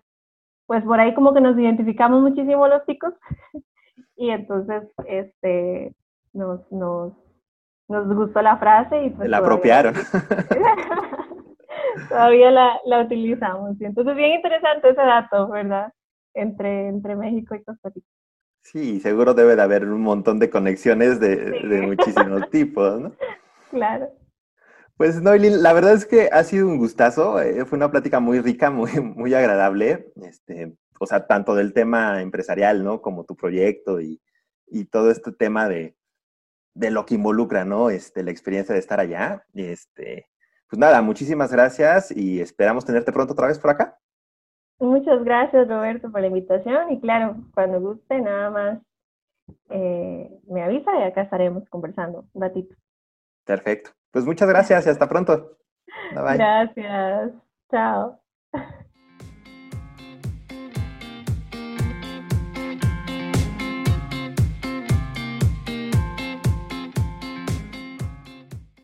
pues 0.65 0.83
por 0.83 0.99
ahí 0.99 1.13
como 1.13 1.33
que 1.33 1.41
nos 1.41 1.57
identificamos 1.57 2.21
muchísimo 2.21 2.67
los 2.67 2.85
chicos 2.85 3.13
y 4.15 4.29
entonces 4.29 4.83
este 5.05 5.93
nos, 6.33 6.71
nos, 6.71 7.13
nos 7.87 8.15
gustó 8.15 8.41
la 8.41 8.57
frase 8.57 9.05
y 9.05 9.09
pues 9.11 9.29
la 9.29 9.37
apropiaron. 9.37 9.93
todavía 12.09 12.51
la, 12.51 12.79
la 12.85 13.01
utilizamos. 13.01 13.79
Y 13.79 13.85
entonces 13.85 14.15
bien 14.15 14.33
interesante 14.33 14.89
ese 14.89 15.01
dato, 15.01 15.49
¿verdad? 15.49 15.91
Entre, 16.33 16.87
entre 16.87 17.15
México 17.15 17.55
y 17.55 17.63
Costa 17.63 17.89
Rica. 17.89 18.07
Sí, 18.63 18.99
seguro 19.01 19.33
debe 19.33 19.55
de 19.55 19.61
haber 19.61 19.85
un 19.85 20.01
montón 20.01 20.39
de 20.39 20.49
conexiones 20.49 21.19
de, 21.19 21.61
sí. 21.61 21.67
de 21.67 21.81
muchísimos 21.81 22.47
tipos, 22.49 22.99
¿no? 22.99 23.11
Claro. 23.69 24.09
Pues 24.95 25.21
no, 25.21 25.35
la 25.35 25.73
verdad 25.73 25.93
es 25.93 26.05
que 26.05 26.29
ha 26.31 26.43
sido 26.43 26.67
un 26.67 26.77
gustazo, 26.77 27.41
eh, 27.41 27.65
fue 27.65 27.77
una 27.77 27.91
plática 27.91 28.19
muy 28.19 28.39
rica, 28.39 28.69
muy, 28.69 28.91
muy 29.01 29.33
agradable, 29.33 30.13
este, 30.23 30.73
o 31.03 31.07
sea, 31.07 31.27
tanto 31.27 31.55
del 31.55 31.73
tema 31.73 32.21
empresarial, 32.21 32.83
¿no? 32.83 33.01
Como 33.01 33.25
tu 33.25 33.35
proyecto 33.35 34.01
y, 34.01 34.21
y 34.67 34.85
todo 34.85 35.11
este 35.11 35.31
tema 35.31 35.69
de, 35.69 35.95
de, 36.73 36.91
lo 36.91 37.05
que 37.05 37.15
involucra, 37.15 37.65
¿no? 37.65 37.89
Este, 37.89 38.23
la 38.23 38.31
experiencia 38.31 38.73
de 38.73 38.79
estar 38.79 38.99
allá. 38.99 39.45
Este, 39.53 40.27
pues 40.69 40.79
nada, 40.79 41.01
muchísimas 41.01 41.51
gracias 41.51 42.11
y 42.11 42.41
esperamos 42.41 42.85
tenerte 42.85 43.11
pronto 43.11 43.33
otra 43.33 43.47
vez 43.47 43.59
por 43.59 43.71
acá. 43.71 43.99
Muchas 44.79 45.23
gracias, 45.23 45.67
Roberto, 45.67 46.11
por 46.11 46.21
la 46.21 46.27
invitación 46.27 46.91
y 46.91 46.99
claro, 46.99 47.37
cuando 47.53 47.79
guste, 47.79 48.19
nada 48.19 48.49
más 48.49 48.79
eh, 49.69 50.29
me 50.47 50.63
avisa 50.63 50.91
y 50.99 51.03
acá 51.03 51.21
estaremos 51.21 51.67
conversando 51.69 52.25
un 52.33 52.41
ratito. 52.41 52.75
Perfecto. 53.45 53.91
Pues 54.11 54.25
muchas 54.25 54.47
gracias 54.49 54.85
y 54.85 54.89
hasta 54.89 55.07
pronto. 55.07 55.57
Bye 56.13 56.23
bye. 56.23 56.37
Gracias. 56.37 57.31
Chao. 57.69 58.19